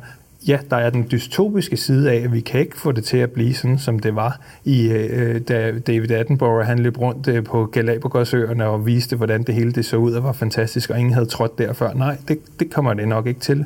[0.49, 3.31] ja, der er den dystopiske side af, at vi kan ikke få det til at
[3.31, 7.65] blive sådan, som det var, i, øh, da David Attenborough han løb rundt øh, på
[7.65, 11.25] Galapagosøerne og viste, hvordan det hele det så ud og var fantastisk, og ingen havde
[11.25, 11.93] trådt der før.
[11.93, 13.65] Nej, det, det kommer det nok ikke til.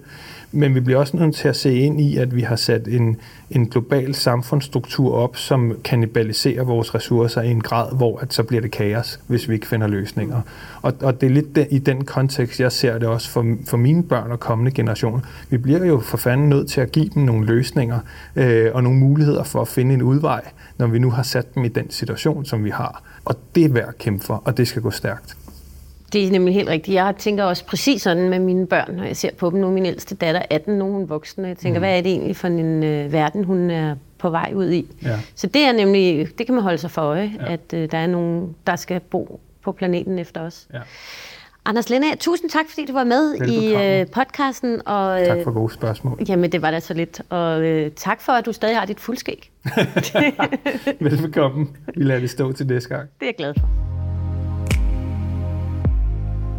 [0.56, 3.18] Men vi bliver også nødt til at se ind i, at vi har sat en,
[3.52, 8.62] en global samfundsstruktur op, som kanibaliserer vores ressourcer i en grad, hvor at så bliver
[8.62, 10.42] det kaos, hvis vi ikke finder løsninger.
[10.82, 13.78] Og, og det er lidt den, i den kontekst, jeg ser det også for, for
[13.78, 15.20] mine børn og kommende generationer.
[15.50, 18.00] Vi bliver jo for fanden nødt til at give dem nogle løsninger
[18.36, 20.42] øh, og nogle muligheder for at finde en udvej,
[20.78, 23.04] når vi nu har sat dem i den situation, som vi har.
[23.26, 25.38] Og det er værd at kæmpe for, og det skal gå stærkt.
[26.14, 26.96] Det er nemlig helt rigtigt.
[26.96, 29.72] Jeg tænker også præcis sådan med mine børn, når jeg ser på dem nu.
[29.72, 31.46] Min ældste datter er 18, nu hun voksen.
[31.46, 31.82] Jeg tænker, mm.
[31.82, 34.88] hvad er det egentlig for en øh, verden, hun er på vej ud i?
[35.04, 35.20] Ja.
[35.36, 37.54] Så det er nemlig, det kan man holde sig for øje, ja.
[37.54, 40.68] at øh, der er nogen, der skal bo på planeten efter os.
[40.74, 40.80] Ja.
[41.66, 44.00] Anders Lenne, tusind tak, fordi du var med Velbekomme.
[44.00, 44.88] i øh, podcasten.
[44.88, 46.20] Og, øh, tak for gode spørgsmål.
[46.28, 47.22] Jamen, det var da så lidt.
[47.30, 49.52] Og øh, tak for, at du stadig har dit fuldskæg.
[51.00, 51.68] Velbekomme.
[51.98, 53.10] Vi lader det stå til næste gang.
[53.20, 54.03] Det er jeg glad for.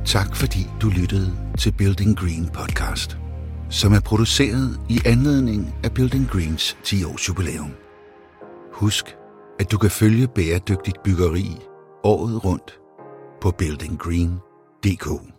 [0.05, 3.19] Tak fordi du lyttede til Building Green podcast,
[3.71, 7.71] som er produceret i anledning af Building Greens 10 års jubilæum.
[8.73, 9.17] Husk,
[9.61, 11.47] at du kan følge bæredygtigt byggeri
[12.05, 12.79] året rundt
[13.41, 15.34] på buildinggreen.dk.